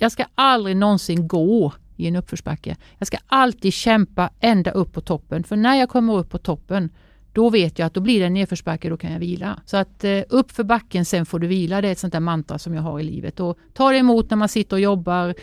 jag 0.00 0.12
ska 0.12 0.24
aldrig 0.34 0.76
någonsin 0.76 1.28
gå 1.28 1.72
i 1.96 2.06
en 2.06 2.16
uppförsbacke. 2.16 2.76
Jag 2.98 3.06
ska 3.06 3.16
alltid 3.26 3.72
kämpa 3.72 4.30
ända 4.40 4.70
upp 4.70 4.92
på 4.92 5.00
toppen. 5.00 5.44
För 5.44 5.56
när 5.56 5.74
jag 5.74 5.88
kommer 5.88 6.16
upp 6.16 6.30
på 6.30 6.38
toppen 6.38 6.90
då 7.32 7.50
vet 7.50 7.78
jag 7.78 7.86
att 7.86 7.94
då 7.94 8.00
blir 8.00 8.20
det 8.20 8.26
en 8.26 8.34
nedförsbacke, 8.34 8.88
då 8.88 8.96
kan 8.96 9.12
jag 9.12 9.18
vila. 9.18 9.60
Så 9.64 9.76
att 9.76 10.04
eh, 10.04 10.20
upp 10.28 10.50
för 10.50 10.64
backen, 10.64 11.04
sen 11.04 11.26
får 11.26 11.38
du 11.38 11.46
vila. 11.46 11.80
Det 11.80 11.88
är 11.88 11.92
ett 11.92 11.98
sånt 11.98 12.12
där 12.12 12.20
mantra 12.20 12.58
som 12.58 12.74
jag 12.74 12.82
har 12.82 13.00
i 13.00 13.02
livet. 13.02 13.40
Och 13.40 13.58
ta 13.74 13.90
det 13.90 13.98
emot 13.98 14.30
när 14.30 14.36
man 14.36 14.48
sitter 14.48 14.76
och 14.76 14.80
jobbar. 14.80 15.34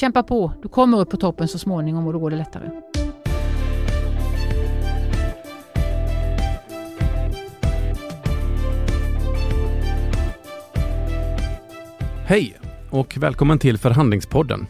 Kämpa 0.00 0.22
på, 0.22 0.52
du 0.62 0.68
kommer 0.68 1.00
upp 1.00 1.10
på 1.10 1.16
toppen 1.16 1.48
så 1.48 1.58
småningom 1.58 2.06
och 2.06 2.12
då 2.12 2.18
går 2.18 2.30
det 2.30 2.36
lättare. 2.36 2.70
Hej 12.26 12.69
och 12.90 13.16
välkommen 13.16 13.58
till 13.58 13.78
Förhandlingspodden. 13.78 14.66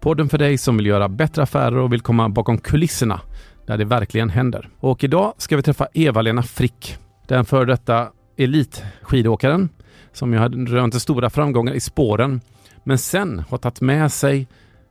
Podden 0.00 0.28
för 0.28 0.38
dig 0.38 0.58
som 0.58 0.76
vill 0.76 0.86
göra 0.86 1.08
bättre 1.08 1.42
affärer 1.42 1.76
och 1.76 1.92
vill 1.92 2.00
komma 2.00 2.28
bakom 2.28 2.58
kulisserna 2.58 3.20
där 3.66 3.78
det 3.78 3.84
verkligen 3.84 4.30
händer. 4.30 4.68
Och 4.80 5.04
idag 5.04 5.34
ska 5.38 5.56
vi 5.56 5.62
träffa 5.62 5.88
Eva-Lena 5.94 6.42
Frick, 6.42 6.98
den 7.26 7.44
före 7.44 7.64
detta 7.64 8.08
elitskidåkaren 8.36 9.68
som 10.12 10.32
ju 10.32 10.38
har 10.38 10.48
rönt 10.66 11.02
stora 11.02 11.30
framgångar 11.30 11.72
i 11.72 11.80
spåren 11.80 12.40
men 12.84 12.98
sen 12.98 13.42
har 13.48 13.58
tagit 13.58 13.80
med 13.80 14.12
sig 14.12 14.46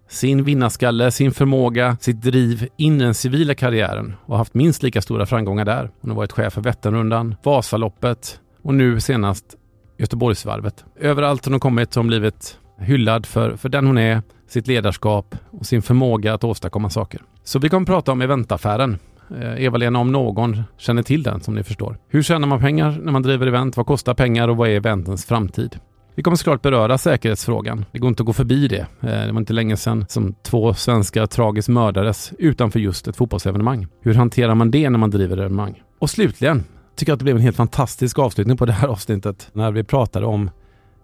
sin 0.07 0.43
vinnarskalle, 0.43 1.11
sin 1.11 1.31
förmåga, 1.31 1.97
sitt 2.01 2.21
driv 2.21 2.67
in 2.77 3.01
i 3.01 3.03
den 3.03 3.13
civila 3.13 3.55
karriären 3.55 4.15
och 4.25 4.37
haft 4.37 4.53
minst 4.53 4.83
lika 4.83 5.01
stora 5.01 5.25
framgångar 5.25 5.65
där. 5.65 5.89
Hon 6.01 6.11
har 6.11 6.17
varit 6.17 6.31
chef 6.31 6.53
för 6.53 6.61
Vätternrundan, 6.61 7.35
Vasaloppet 7.43 8.39
och 8.61 8.73
nu 8.73 8.99
senast 8.99 9.55
Göteborgsvarvet. 9.99 10.85
Överallt 10.99 11.45
har 11.45 11.51
hon 11.51 11.59
kommit 11.59 11.95
hon 11.95 12.07
blivit 12.07 12.59
hyllad 12.79 13.25
för, 13.25 13.55
för 13.55 13.69
den 13.69 13.87
hon 13.87 13.97
är, 13.97 14.21
sitt 14.47 14.67
ledarskap 14.67 15.35
och 15.51 15.65
sin 15.65 15.81
förmåga 15.81 16.33
att 16.33 16.43
åstadkomma 16.43 16.89
saker. 16.89 17.21
Så 17.43 17.59
vi 17.59 17.69
kommer 17.69 17.85
prata 17.85 18.11
om 18.11 18.21
eventaffären. 18.21 18.97
Eh, 19.41 19.63
Eva-Lena 19.63 19.99
om 19.99 20.11
någon 20.11 20.63
känner 20.77 21.03
till 21.03 21.23
den 21.23 21.41
som 21.41 21.55
ni 21.55 21.63
förstår. 21.63 21.97
Hur 22.07 22.23
tjänar 22.23 22.47
man 22.47 22.59
pengar 22.59 22.99
när 23.03 23.11
man 23.11 23.21
driver 23.21 23.47
event? 23.47 23.77
Vad 23.77 23.85
kostar 23.85 24.13
pengar 24.13 24.47
och 24.47 24.57
vad 24.57 24.69
är 24.69 24.73
eventens 24.73 25.25
framtid? 25.25 25.79
Vi 26.15 26.23
kommer 26.23 26.37
såklart 26.37 26.61
beröra 26.61 26.97
säkerhetsfrågan. 26.97 27.85
Det 27.91 27.99
går 27.99 28.07
inte 28.07 28.23
att 28.23 28.27
gå 28.27 28.33
förbi 28.33 28.67
det. 28.67 28.87
Eh, 29.01 29.25
det 29.25 29.31
var 29.31 29.39
inte 29.39 29.53
länge 29.53 29.77
sedan 29.77 30.05
som 30.09 30.35
två 30.43 30.73
svenskar 30.73 31.25
tragiskt 31.25 31.69
mördades 31.69 32.33
utanför 32.37 32.79
just 32.79 33.07
ett 33.07 33.15
fotbollsevenemang. 33.15 33.87
Hur 34.01 34.13
hanterar 34.13 34.55
man 34.55 34.71
det 34.71 34.89
när 34.89 34.99
man 34.99 35.09
driver 35.09 35.37
evenemang? 35.37 35.81
Och 35.99 36.09
slutligen 36.09 36.63
tycker 36.99 37.13
att 37.13 37.19
det 37.19 37.23
blev 37.23 37.35
en 37.35 37.41
helt 37.41 37.55
fantastisk 37.55 38.19
avslutning 38.19 38.57
på 38.57 38.65
det 38.65 38.71
här 38.71 38.87
avsnittet 38.87 39.49
när 39.53 39.71
vi 39.71 39.83
pratade 39.83 40.25
om 40.25 40.49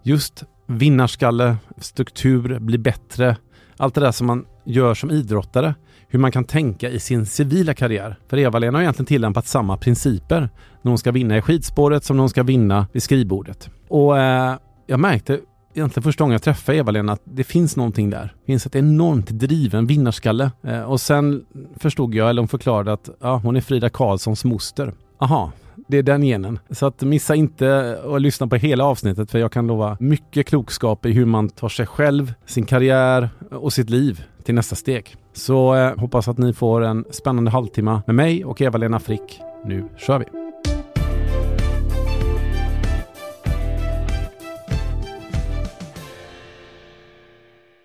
just 0.02 0.44
vinnarskalle, 0.66 1.56
struktur, 1.78 2.58
bli 2.58 2.78
bättre. 2.78 3.36
Allt 3.76 3.94
det 3.94 4.00
där 4.00 4.12
som 4.12 4.26
man 4.26 4.44
gör 4.64 4.94
som 4.94 5.10
idrottare. 5.10 5.74
Hur 6.08 6.18
man 6.18 6.32
kan 6.32 6.44
tänka 6.44 6.90
i 6.90 7.00
sin 7.00 7.26
civila 7.26 7.74
karriär. 7.74 8.18
För 8.28 8.38
Eva-Lena 8.38 8.78
har 8.78 8.82
egentligen 8.82 9.06
tillämpat 9.06 9.46
samma 9.46 9.76
principer 9.76 10.50
när 10.82 10.90
hon 10.90 10.98
ska 10.98 11.12
vinna 11.12 11.36
i 11.36 11.42
skidspåret 11.42 12.04
som 12.04 12.16
när 12.16 12.22
hon 12.22 12.30
ska 12.30 12.42
vinna 12.42 12.86
vid 12.92 13.02
skrivbordet. 13.02 13.70
Och 13.88 14.18
eh, 14.18 14.56
jag 14.86 15.00
märkte 15.00 15.40
egentligen 15.74 16.02
första 16.02 16.24
gången 16.24 16.32
jag 16.32 16.42
träffade 16.42 16.78
Eva-Lena 16.78 17.12
att 17.12 17.22
det 17.24 17.44
finns 17.44 17.76
någonting 17.76 18.10
där. 18.10 18.34
Det 18.40 18.46
finns 18.46 18.66
ett 18.66 18.76
enormt 18.76 19.30
driven 19.30 19.86
vinnarskalle. 19.86 20.50
Eh, 20.62 20.82
och 20.82 21.00
sen 21.00 21.44
förstod 21.76 22.14
jag, 22.14 22.30
eller 22.30 22.42
hon 22.42 22.48
förklarade 22.48 22.92
att 22.92 23.10
ja, 23.20 23.36
hon 23.36 23.56
är 23.56 23.60
Frida 23.60 23.88
Karlssons 23.88 24.44
moster. 24.44 24.92
Aha, 25.18 25.52
det 25.88 25.98
är 25.98 26.02
den 26.02 26.22
genen. 26.22 26.58
Så 26.70 26.86
att 26.86 27.02
missa 27.02 27.34
inte 27.34 27.98
att 28.06 28.22
lyssna 28.22 28.46
på 28.46 28.56
hela 28.56 28.84
avsnittet 28.84 29.30
för 29.30 29.38
jag 29.38 29.52
kan 29.52 29.66
lova 29.66 29.96
mycket 30.00 30.46
klokskap 30.46 31.06
i 31.06 31.12
hur 31.12 31.26
man 31.26 31.48
tar 31.48 31.68
sig 31.68 31.86
själv, 31.86 32.34
sin 32.46 32.66
karriär 32.66 33.30
och 33.50 33.72
sitt 33.72 33.90
liv 33.90 34.24
till 34.44 34.54
nästa 34.54 34.76
steg. 34.76 35.16
Så 35.32 35.74
eh, 35.74 35.98
hoppas 35.98 36.28
att 36.28 36.38
ni 36.38 36.52
får 36.52 36.84
en 36.84 37.04
spännande 37.10 37.50
halvtimme 37.50 38.02
med 38.06 38.14
mig 38.14 38.44
och 38.44 38.60
Eva-Lena 38.60 38.98
Frick. 38.98 39.40
Nu 39.64 39.84
kör 39.96 40.18
vi! 40.18 40.24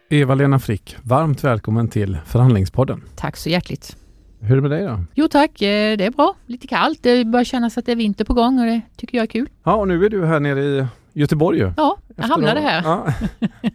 Eva-Lena 0.09 0.59
Frick, 0.59 0.95
varmt 1.03 1.43
välkommen 1.43 1.87
till 1.87 2.17
Förhandlingspodden. 2.25 3.03
Tack 3.15 3.37
så 3.37 3.49
hjärtligt. 3.49 4.00
Hur 4.43 4.51
är 4.51 4.55
det 4.55 4.61
med 4.61 4.71
dig 4.71 4.83
då? 4.85 4.99
Jo 5.15 5.27
tack, 5.27 5.61
eh, 5.61 5.97
det 5.97 6.05
är 6.05 6.11
bra. 6.11 6.35
Lite 6.45 6.67
kallt. 6.67 7.03
Det 7.03 7.25
börjar 7.25 7.43
kännas 7.43 7.77
att 7.77 7.85
det 7.85 7.91
är 7.91 7.95
vinter 7.95 8.25
på 8.25 8.33
gång 8.33 8.59
och 8.59 8.65
det 8.65 8.81
tycker 8.95 9.17
jag 9.17 9.23
är 9.23 9.27
kul. 9.27 9.49
Ja, 9.63 9.75
och 9.75 9.87
nu 9.87 10.05
är 10.05 10.09
du 10.09 10.25
här 10.25 10.39
nere 10.39 10.61
i 10.63 10.85
Göteborg 11.13 11.59
ju. 11.59 11.71
Ja, 11.77 11.97
jag 12.15 12.23
hamnade 12.23 12.59
här. 12.59 12.81
Ja, 12.83 13.13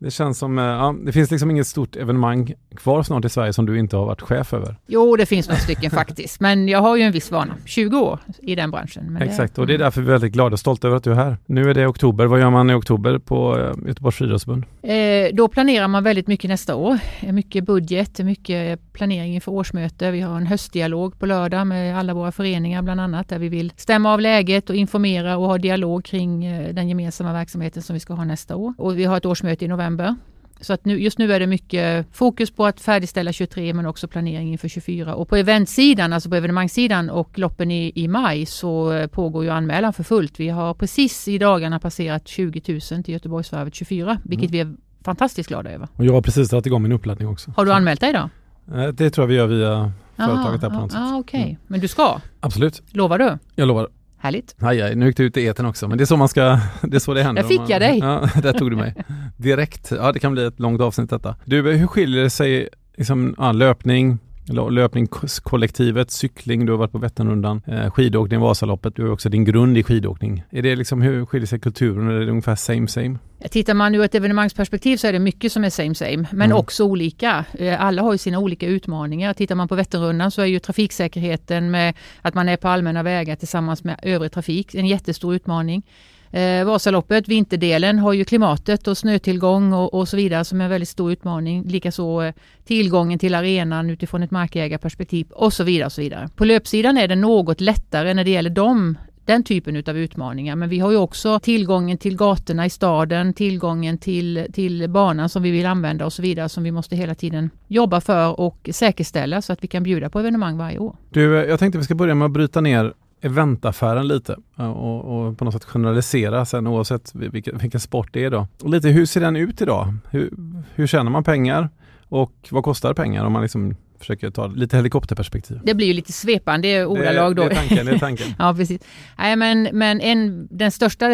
det 0.00 0.10
känns 0.10 0.38
som, 0.38 0.58
eh, 0.58 0.64
ja, 0.64 0.94
det 1.04 1.12
finns 1.12 1.30
liksom 1.30 1.50
inget 1.50 1.66
stort 1.66 1.96
evenemang 1.96 2.52
kvar 2.76 3.02
snart 3.02 3.24
i 3.24 3.28
Sverige 3.28 3.52
som 3.52 3.66
du 3.66 3.78
inte 3.78 3.96
har 3.96 4.06
varit 4.06 4.20
chef 4.22 4.54
över. 4.54 4.76
Jo, 4.86 5.16
det 5.16 5.26
finns 5.26 5.48
några 5.48 5.60
stycken 5.60 5.90
faktiskt, 5.90 6.40
men 6.40 6.68
jag 6.68 6.78
har 6.78 6.96
ju 6.96 7.02
en 7.02 7.12
viss 7.12 7.30
vana. 7.30 7.54
20 7.64 7.98
år 7.98 8.18
i 8.42 8.54
den 8.54 8.70
branschen. 8.70 9.18
Exakt, 9.20 9.54
det, 9.54 9.60
och 9.60 9.66
det 9.66 9.74
är 9.74 9.78
därför 9.78 10.00
vi 10.00 10.06
är 10.06 10.12
väldigt 10.12 10.32
glada 10.32 10.52
och 10.52 10.60
stolta 10.60 10.86
över 10.86 10.96
att 10.96 11.04
du 11.04 11.10
är 11.10 11.14
här. 11.14 11.36
Nu 11.46 11.70
är 11.70 11.74
det 11.74 11.86
oktober. 11.86 12.26
Vad 12.26 12.40
gör 12.40 12.50
man 12.50 12.70
i 12.70 12.74
oktober 12.74 13.18
på 13.18 13.58
eh, 13.58 13.88
Göteborgs 13.88 14.16
friidrottsförbund? 14.16 14.64
Eh, 14.82 15.34
då 15.34 15.48
planerar 15.48 15.88
man 15.88 16.04
väldigt 16.04 16.26
mycket 16.26 16.48
nästa 16.48 16.74
år. 16.74 16.98
Mycket 17.32 17.64
budget, 17.64 18.18
mycket 18.18 18.92
planering 18.92 19.34
inför 19.34 19.52
årsmöte. 19.52 20.10
Vi 20.10 20.20
har 20.20 20.36
en 20.36 20.46
höstdialog 20.46 21.18
på 21.18 21.26
lördag 21.26 21.66
med 21.66 21.98
alla 21.98 22.14
våra 22.14 22.32
föreningar 22.32 22.82
bland 22.82 23.00
annat, 23.00 23.28
där 23.28 23.38
vi 23.38 23.48
vill 23.48 23.72
stämma 23.76 24.12
av 24.12 24.20
läget 24.20 24.70
och 24.70 24.76
informera 24.76 25.36
och 25.36 25.46
ha 25.46 25.58
dialog 25.58 26.04
kring 26.04 26.44
eh, 26.44 26.74
den 26.74 26.88
gemensamma 26.88 27.25
verksamheten 27.32 27.82
som 27.82 27.94
vi 27.94 28.00
ska 28.00 28.14
ha 28.14 28.24
nästa 28.24 28.56
år. 28.56 28.74
Och 28.78 28.98
vi 28.98 29.04
har 29.04 29.16
ett 29.16 29.26
årsmöte 29.26 29.64
i 29.64 29.68
november. 29.68 30.16
Så 30.60 30.72
att 30.72 30.84
nu, 30.84 31.00
just 31.00 31.18
nu 31.18 31.32
är 31.32 31.40
det 31.40 31.46
mycket 31.46 32.06
fokus 32.12 32.50
på 32.50 32.66
att 32.66 32.80
färdigställa 32.80 33.32
23 33.32 33.74
men 33.74 33.86
också 33.86 34.08
planering 34.08 34.52
inför 34.52 34.68
24. 34.68 35.14
Och 35.14 35.28
på 35.28 35.36
eventsidan, 35.36 36.12
alltså 36.12 36.28
på 36.28 36.36
evenemangssidan 36.36 37.10
och 37.10 37.38
loppen 37.38 37.70
i, 37.70 37.92
i 37.94 38.08
maj 38.08 38.46
så 38.46 38.92
eh, 38.92 39.06
pågår 39.06 39.44
ju 39.44 39.50
anmälan 39.50 39.92
för 39.92 40.02
fullt. 40.02 40.40
Vi 40.40 40.48
har 40.48 40.74
precis 40.74 41.28
i 41.28 41.38
dagarna 41.38 41.80
passerat 41.80 42.28
20 42.28 42.80
000 42.92 43.02
till 43.02 43.14
Göteborgsvarvet 43.14 43.74
24, 43.74 44.18
vilket 44.24 44.50
mm. 44.50 44.52
vi 44.52 44.60
är 44.60 44.76
fantastiskt 45.04 45.48
glada 45.48 45.70
över. 45.70 45.88
Och 45.96 46.04
jag 46.04 46.12
har 46.12 46.22
precis 46.22 46.50
dragit 46.50 46.66
igång 46.66 46.82
min 46.82 46.92
uppladdning 46.92 47.28
också. 47.28 47.52
Har 47.56 47.64
du 47.64 47.72
anmält 47.72 48.00
dig 48.00 48.12
då? 48.12 48.28
Eh, 48.76 48.88
det 48.88 49.10
tror 49.10 49.22
jag 49.22 49.28
vi 49.28 49.34
gör 49.34 49.46
via 49.46 49.92
företaget 50.16 50.60
där 50.60 50.70
på 50.70 50.76
något 50.76 50.92
sätt. 50.92 51.00
Ah, 51.00 51.16
Okej, 51.16 51.40
okay. 51.40 51.50
mm. 51.50 51.56
men 51.66 51.80
du 51.80 51.88
ska? 51.88 52.20
Absolut. 52.40 52.82
Lovar 52.92 53.18
du? 53.18 53.38
Jag 53.54 53.68
lovar. 53.68 53.88
Härligt. 54.18 54.56
Aj, 54.60 54.82
aj, 54.82 54.94
nu 54.94 55.06
gick 55.06 55.16
du 55.16 55.24
ut 55.24 55.36
i 55.36 55.44
eten 55.44 55.66
också, 55.66 55.88
men 55.88 55.98
det 55.98 56.04
är 56.04 56.06
så 56.06 56.16
man 56.16 56.28
ska, 56.28 56.60
det 56.82 56.96
är 56.96 57.00
så 57.00 57.14
det 57.14 57.22
händer. 57.22 57.42
Där 57.42 57.48
fick 57.48 57.58
man, 57.58 57.68
jag 57.68 57.80
dig. 57.80 57.98
Ja, 57.98 58.28
där 58.42 58.52
tog 58.52 58.70
du 58.70 58.76
mig. 58.76 58.94
Direkt. 59.36 59.90
Ja, 59.90 60.12
det 60.12 60.18
kan 60.18 60.32
bli 60.32 60.44
ett 60.44 60.60
långt 60.60 60.80
avsnitt 60.80 61.10
detta. 61.10 61.36
Du, 61.44 61.72
hur 61.72 61.86
skiljer 61.86 62.22
det 62.22 62.30
sig, 62.30 62.68
liksom, 62.96 63.34
ja, 63.38 63.52
löpning, 63.52 64.18
löpningskollektivet, 64.48 66.10
cykling, 66.10 66.66
du 66.66 66.72
har 66.72 66.78
varit 66.78 66.92
på 66.92 66.98
Vätternrundan, 66.98 67.62
eh, 67.66 67.90
skidåkning, 67.90 68.40
Vasaloppet, 68.40 68.96
du 68.96 69.02
har 69.02 69.10
också 69.10 69.28
din 69.28 69.44
grund 69.44 69.78
i 69.78 69.82
skidåkning. 69.82 70.44
Är 70.50 70.62
det 70.62 70.76
liksom, 70.76 71.02
hur 71.02 71.26
skiljer 71.26 71.46
sig 71.46 71.60
kulturen? 71.60 72.10
Är 72.10 72.20
det 72.20 72.30
ungefär 72.30 72.56
same 72.56 72.88
same? 72.88 73.18
Tittar 73.50 73.74
man 73.74 73.94
ur 73.94 74.04
ett 74.04 74.14
evenemangsperspektiv 74.14 74.96
så 74.96 75.06
är 75.06 75.12
det 75.12 75.18
mycket 75.18 75.52
som 75.52 75.64
är 75.64 75.70
same 75.70 75.94
same, 75.94 76.26
men 76.30 76.46
mm. 76.46 76.56
också 76.56 76.84
olika. 76.84 77.44
Eh, 77.58 77.84
alla 77.84 78.02
har 78.02 78.12
ju 78.12 78.18
sina 78.18 78.38
olika 78.38 78.66
utmaningar. 78.66 79.34
Tittar 79.34 79.54
man 79.54 79.68
på 79.68 79.74
Vätternrundan 79.74 80.30
så 80.30 80.42
är 80.42 80.46
ju 80.46 80.58
trafiksäkerheten 80.58 81.70
med 81.70 81.94
att 82.22 82.34
man 82.34 82.48
är 82.48 82.56
på 82.56 82.68
allmänna 82.68 83.02
vägar 83.02 83.36
tillsammans 83.36 83.84
med 83.84 84.00
övrig 84.02 84.32
trafik 84.32 84.74
en 84.74 84.86
jättestor 84.86 85.34
utmaning. 85.34 85.82
Eh, 86.30 86.64
Vasaloppet, 86.64 87.28
vinterdelen, 87.28 87.98
har 87.98 88.12
ju 88.12 88.24
klimatet 88.24 88.88
och 88.88 88.98
snötillgång 88.98 89.72
och, 89.72 89.94
och 89.94 90.08
så 90.08 90.16
vidare 90.16 90.44
som 90.44 90.60
är 90.60 90.64
en 90.64 90.70
väldigt 90.70 90.88
stor 90.88 91.12
utmaning. 91.12 91.62
Likaså 91.66 92.22
eh, 92.22 92.34
tillgången 92.64 93.18
till 93.18 93.34
arenan 93.34 93.90
utifrån 93.90 94.22
ett 94.22 94.30
markägarperspektiv 94.30 95.26
och 95.30 95.52
så 95.52 95.64
vidare. 95.64 95.86
Och 95.86 95.92
så 95.92 96.00
vidare. 96.00 96.28
På 96.36 96.44
löpsidan 96.44 96.98
är 96.98 97.08
det 97.08 97.16
något 97.16 97.60
lättare 97.60 98.14
när 98.14 98.24
det 98.24 98.30
gäller 98.30 98.50
dem 98.50 98.96
den 99.26 99.42
typen 99.42 99.82
av 99.86 99.98
utmaningar. 99.98 100.56
Men 100.56 100.68
vi 100.68 100.78
har 100.78 100.90
ju 100.90 100.96
också 100.96 101.40
tillgången 101.40 101.98
till 101.98 102.16
gatorna 102.16 102.66
i 102.66 102.70
staden, 102.70 103.34
tillgången 103.34 103.98
till, 103.98 104.46
till 104.52 104.90
banan 104.90 105.28
som 105.28 105.42
vi 105.42 105.50
vill 105.50 105.66
använda 105.66 106.04
och 106.06 106.12
så 106.12 106.22
vidare 106.22 106.48
som 106.48 106.64
vi 106.64 106.72
måste 106.72 106.96
hela 106.96 107.14
tiden 107.14 107.50
jobba 107.68 108.00
för 108.00 108.40
och 108.40 108.68
säkerställa 108.72 109.42
så 109.42 109.52
att 109.52 109.64
vi 109.64 109.68
kan 109.68 109.82
bjuda 109.82 110.10
på 110.10 110.20
evenemang 110.20 110.56
varje 110.56 110.78
år. 110.78 110.96
Du, 111.10 111.38
eh, 111.38 111.48
jag 111.48 111.58
tänkte 111.58 111.78
vi 111.78 111.84
ska 111.84 111.94
börja 111.94 112.14
med 112.14 112.26
att 112.26 112.32
bryta 112.32 112.60
ner 112.60 112.94
eventaffären 113.20 114.08
lite 114.08 114.36
och, 114.56 115.04
och, 115.04 115.38
på 115.38 115.44
något 115.44 115.54
sätt 115.54 115.64
generalisera 115.64 116.44
sen 116.44 116.66
oavsett 116.66 117.14
vilken, 117.14 117.58
vilken 117.58 117.80
sport 117.80 118.08
det 118.12 118.24
är 118.24 118.30
då. 118.30 118.48
Och 118.62 118.70
lite 118.70 118.88
hur 118.88 119.06
ser 119.06 119.20
den 119.20 119.36
ut 119.36 119.62
idag? 119.62 119.94
Hur, 120.10 120.30
hur 120.74 120.86
tjänar 120.86 121.10
man 121.10 121.24
pengar? 121.24 121.68
Och 122.08 122.32
vad 122.50 122.64
kostar 122.64 122.94
pengar 122.94 123.24
om 123.24 123.32
man 123.32 123.42
liksom 123.42 123.76
försöker 123.98 124.30
ta 124.30 124.46
lite 124.46 124.76
helikopterperspektiv. 124.76 125.60
Det 125.64 125.74
blir 125.74 125.86
ju 125.86 125.92
lite 125.92 126.12
svepande 126.12 126.86
ordalag 126.86 127.36
då. 127.36 127.42
Det, 127.42 127.50
är 127.50 127.54
tanken. 127.54 127.86
Det 127.86 127.92
är 127.92 127.98
tanken. 127.98 128.26
ja, 128.38 128.54
precis. 128.54 128.80
Nej, 129.18 129.36
men 129.36 129.68
men 129.72 130.00
en, 130.00 130.48
den 130.50 130.70
största 130.70 131.06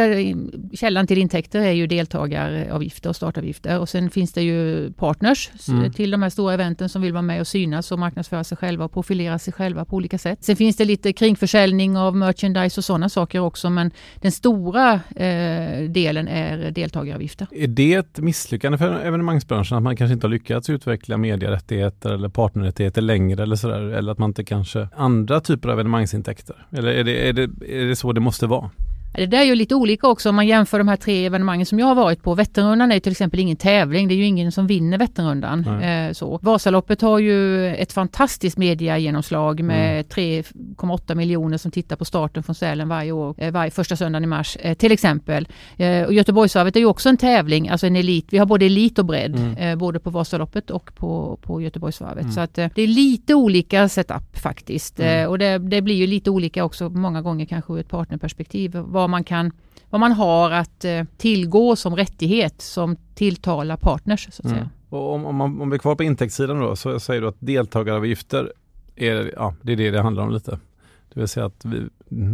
källan 0.73 1.06
till 1.06 1.19
intäkter 1.19 1.61
är 1.61 1.73
ju 1.73 1.87
deltagaravgifter 1.87 3.11
och 3.11 3.17
startavgifter. 3.17 3.79
Och 3.79 3.88
sen 3.88 4.11
finns 4.11 4.32
det 4.32 4.43
ju 4.43 4.93
partners 4.93 5.50
mm. 5.69 5.93
till 5.93 6.11
de 6.11 6.23
här 6.23 6.31
stora 6.31 6.55
eventen 6.55 6.88
som 6.88 7.02
vill 7.02 7.12
vara 7.12 7.23
med 7.23 7.40
och 7.40 7.46
synas 7.46 7.93
och 7.93 7.99
marknadsföra 7.99 8.44
sig 8.44 8.56
själva 8.56 8.84
och 8.84 8.93
profilera 8.93 9.38
sig 9.38 9.52
själva 9.52 9.84
på 9.84 9.96
olika 9.96 10.19
sätt. 10.19 10.44
Sen 10.44 10.56
finns 10.56 10.76
det 10.76 10.84
lite 10.84 11.12
kringförsäljning 11.12 11.96
av 11.96 12.17
merchandise 12.17 12.81
och 12.81 12.84
sådana 12.84 13.08
saker 13.08 13.40
också. 13.40 13.70
Men 13.70 13.90
den 14.20 14.32
stora 14.32 14.93
eh, 14.93 15.90
delen 15.90 16.29
är 16.29 16.70
deltagaravgifter. 16.70 17.46
Är 17.50 17.67
det 17.67 17.94
ett 17.94 18.19
misslyckande 18.19 18.79
för 18.79 19.00
evenemangsbranschen 19.00 19.76
att 19.76 19.82
man 19.82 19.96
kanske 19.96 20.14
inte 20.14 20.26
har 20.26 20.32
lyckats 20.32 20.70
utveckla 20.70 21.17
medierättigheter 21.17 22.11
eller 22.11 22.29
rättigheter 22.73 23.03
längre 23.03 23.43
eller 23.43 23.57
sådär? 23.57 23.81
Eller 23.81 24.13
att 24.13 24.19
man 24.19 24.31
inte 24.31 24.45
kanske 24.45 24.89
andra 24.97 25.41
typer 25.41 25.69
av 25.69 25.75
evenemangsintäkter? 25.75 26.67
Eller 26.71 26.93
är 26.93 27.05
det, 27.05 27.29
är 27.29 27.33
det, 27.33 27.43
är 27.69 27.87
det 27.87 27.97
så 27.97 28.13
det 28.13 28.21
måste 28.21 28.47
vara? 28.47 28.71
Det 29.14 29.26
där 29.26 29.38
är 29.38 29.44
ju 29.44 29.55
lite 29.55 29.75
olika 29.75 30.09
också 30.09 30.29
om 30.29 30.37
man 30.37 30.47
jämför 30.47 30.79
de 30.79 30.88
här 30.88 30.97
tre 30.97 31.26
evenemangen 31.26 31.67
som 31.67 31.79
jag 31.79 31.87
har 31.87 31.94
varit 31.94 32.23
på. 32.23 32.35
Vätternrundan 32.35 32.93
är 32.93 33.00
till 33.00 33.12
exempel 33.12 33.41
ingen 33.41 33.56
tävling, 33.56 34.09
det 34.09 34.14
är 34.14 34.17
ju 34.17 34.25
ingen 34.25 34.53
som 34.53 34.67
vinner 34.67 34.99
Vätternrundan. 34.99 35.81
Eh, 35.82 36.12
så. 36.12 36.38
Vasaloppet 36.43 37.03
har 37.03 37.19
ju 37.19 37.67
ett 37.75 37.93
fantastiskt 37.93 38.59
mediagenomslag 38.59 39.62
med 39.62 39.93
mm. 39.93 40.43
3,8 40.43 41.14
miljoner 41.14 41.59
som 41.59 41.70
tittar 41.70 41.97
på 41.97 42.05
starten 42.05 42.43
från 42.43 42.55
Sälen 42.55 42.88
varje 42.88 43.12
år, 43.12 43.35
eh, 43.38 43.53
varje 43.53 43.70
första 43.70 43.97
söndagen 43.97 44.25
i 44.25 44.26
mars 44.26 44.56
eh, 44.61 44.75
till 44.75 44.93
exempel. 44.93 45.49
Eh, 45.76 46.03
och 46.03 46.12
Göteborgsvarvet 46.12 46.76
är 46.76 46.81
ju 46.81 46.87
också 46.87 47.08
en 47.08 47.17
tävling, 47.17 47.69
alltså 47.69 47.87
en 47.87 47.97
elit. 47.97 48.26
Vi 48.31 48.38
har 48.38 48.47
både 48.47 48.67
elit 48.67 48.99
och 48.99 49.05
bredd, 49.05 49.37
mm. 49.37 49.56
Eh, 49.56 49.76
både 49.76 50.00
på 50.00 50.11
Vasaloppet 50.11 50.70
och 50.70 50.94
på, 50.94 51.38
på 51.43 51.61
Göteborgsvarvet. 51.61 52.23
Mm. 52.23 52.32
Så 52.32 52.41
att 52.41 52.58
eh, 52.58 52.69
det 52.75 52.82
är 52.82 52.87
lite 52.87 53.35
olika 53.35 53.88
setup 53.88 54.38
faktiskt. 54.38 55.00
Mm. 55.00 55.29
och 55.29 55.38
det, 55.38 55.58
det, 55.58 55.82
blir 55.82 55.94
ju 55.94 56.06
lite 56.06 56.31
olika 56.31 56.65
också 56.65 56.88
många 56.88 57.23
gånger 57.23 57.47
kanske 57.47 57.73
ur 57.73 57.81
ett 57.81 57.88
partnerperspektiv 57.88 58.76
vad 59.03 59.11
man 59.11 59.25
kan 59.25 59.53
vad 59.91 60.01
man 60.01 60.13
har 60.13 60.51
att 60.51 60.85
eh, 60.85 61.05
tillgå 61.17 61.77
som 61.77 61.97
rättighet 61.97 62.63
som 62.63 62.97
tilltalar 63.15 63.77
partners. 63.77 64.29
Så 64.31 64.43
att 64.43 64.45
mm. 64.45 64.57
säga. 64.57 64.71
Och 64.89 65.15
om, 65.15 65.27
om, 65.27 65.37
man, 65.37 65.61
om 65.61 65.71
vi 65.71 65.75
är 65.75 65.79
kvar 65.79 65.95
på 65.95 66.03
intäktssidan 66.03 66.61
då 66.61 66.77
så 66.77 67.01
säger 67.01 67.21
du 67.21 67.29
att 67.29 67.37
deltagaravgifter 67.39 68.53
är, 68.97 69.33
ja, 69.37 69.55
det 69.63 69.73
är 69.73 69.77
det 69.77 69.91
det 69.91 70.03
handlar 70.03 70.23
om 70.23 70.31
lite. 70.31 70.59
Det 71.14 71.20
vill 71.20 71.29
säga 71.29 71.47
att 71.47 71.64
vi, 71.64 71.88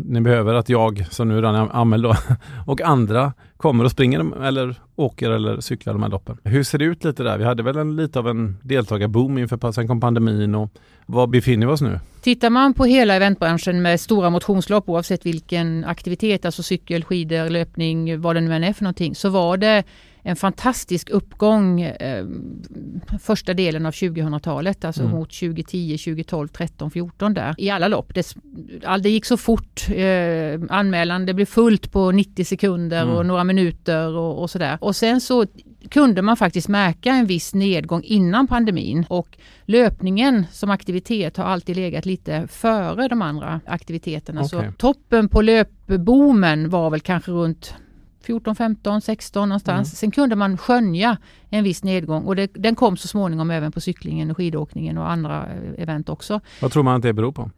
ni 0.04 0.20
behöver 0.20 0.54
att 0.54 0.68
jag, 0.68 1.06
som 1.10 1.28
nu 1.28 1.36
redan 1.36 1.54
är 1.54 1.76
anmäld 1.76 2.02
då, 2.02 2.14
och 2.66 2.80
andra 2.80 3.32
kommer 3.56 3.84
och 3.84 3.90
springer 3.90 4.42
eller 4.44 4.74
åker 4.96 5.30
eller 5.30 5.60
cyklar 5.60 5.92
de 5.92 6.02
här 6.02 6.10
loppen. 6.10 6.38
Hur 6.44 6.62
ser 6.62 6.78
det 6.78 6.84
ut 6.84 7.04
lite 7.04 7.22
där? 7.22 7.38
Vi 7.38 7.44
hade 7.44 7.62
väl 7.62 7.76
en, 7.76 7.96
lite 7.96 8.18
av 8.18 8.28
en 8.28 8.56
deltagarboom 8.62 9.38
inför, 9.38 9.72
sen 9.72 9.88
kom 9.88 10.00
pandemin 10.00 10.54
och 10.54 10.70
var 11.06 11.26
befinner 11.26 11.66
vi 11.66 11.72
oss 11.72 11.80
nu? 11.80 12.00
Tittar 12.20 12.50
man 12.50 12.74
på 12.74 12.84
hela 12.84 13.14
eventbranschen 13.14 13.82
med 13.82 14.00
stora 14.00 14.30
motionslopp 14.30 14.88
oavsett 14.88 15.26
vilken 15.26 15.84
aktivitet, 15.84 16.44
alltså 16.44 16.62
cykel, 16.62 17.04
skidor, 17.04 17.50
löpning, 17.50 18.20
vad 18.20 18.36
det 18.36 18.40
nu 18.40 18.54
än 18.54 18.64
är 18.64 18.72
för 18.72 18.84
någonting, 18.84 19.14
så 19.14 19.28
var 19.28 19.56
det 19.56 19.84
en 20.22 20.36
fantastisk 20.36 21.10
uppgång 21.10 21.80
eh, 21.80 22.26
första 23.20 23.54
delen 23.54 23.86
av 23.86 23.92
2000-talet, 23.92 24.84
alltså 24.84 25.02
mm. 25.02 25.12
mot 25.12 25.40
2010, 25.40 25.98
2012, 25.98 26.48
13, 26.48 26.90
14 26.90 27.34
där 27.34 27.54
i 27.58 27.70
alla 27.70 27.88
lopp. 27.88 28.14
Det, 28.14 28.34
all, 28.84 29.02
det 29.02 29.10
gick 29.10 29.24
så 29.24 29.36
fort. 29.36 29.88
Eh, 29.90 30.60
anmälan, 30.70 31.26
det 31.26 31.34
blev 31.34 31.46
fullt 31.46 31.92
på 31.92 32.10
90 32.10 32.44
sekunder 32.44 33.02
mm. 33.02 33.14
och 33.14 33.26
några 33.26 33.44
minuter 33.44 34.16
och, 34.16 34.42
och 34.42 34.50
sådär. 34.50 34.78
Och 34.80 34.96
sen 34.96 35.20
så 35.20 35.46
kunde 35.90 36.22
man 36.22 36.36
faktiskt 36.36 36.68
märka 36.68 37.10
en 37.10 37.26
viss 37.26 37.54
nedgång 37.54 38.02
innan 38.02 38.46
pandemin 38.46 39.04
och 39.08 39.38
löpningen 39.64 40.46
som 40.52 40.70
aktivitet 40.70 41.36
har 41.36 41.44
alltid 41.44 41.76
legat 41.76 42.06
lite 42.06 42.48
före 42.48 43.08
de 43.08 43.22
andra 43.22 43.60
aktiviteterna. 43.66 44.42
Okay. 44.42 44.66
Så 44.66 44.72
toppen 44.78 45.28
på 45.28 45.42
löpboomen 45.42 46.70
var 46.70 46.90
väl 46.90 47.00
kanske 47.00 47.30
runt 47.30 47.74
14, 48.20 48.54
15, 48.54 49.00
16 49.00 49.48
någonstans. 49.48 49.88
Mm. 49.88 49.96
Sen 49.96 50.10
kunde 50.10 50.36
man 50.36 50.58
skönja 50.58 51.16
en 51.50 51.64
viss 51.64 51.84
nedgång 51.84 52.24
och 52.24 52.36
det, 52.36 52.50
den 52.54 52.74
kom 52.74 52.96
så 52.96 53.08
småningom 53.08 53.50
även 53.50 53.72
på 53.72 53.80
cyklingen 53.80 54.30
och 54.30 54.36
skidåkningen 54.36 54.98
och 54.98 55.10
andra 55.10 55.46
eh, 55.46 55.82
event 55.82 56.08
också. 56.08 56.40
Vad 56.60 56.72
tror 56.72 56.82
man 56.82 56.96
att 56.96 57.02
det 57.02 57.12
beror 57.12 57.32
på? 57.32 57.50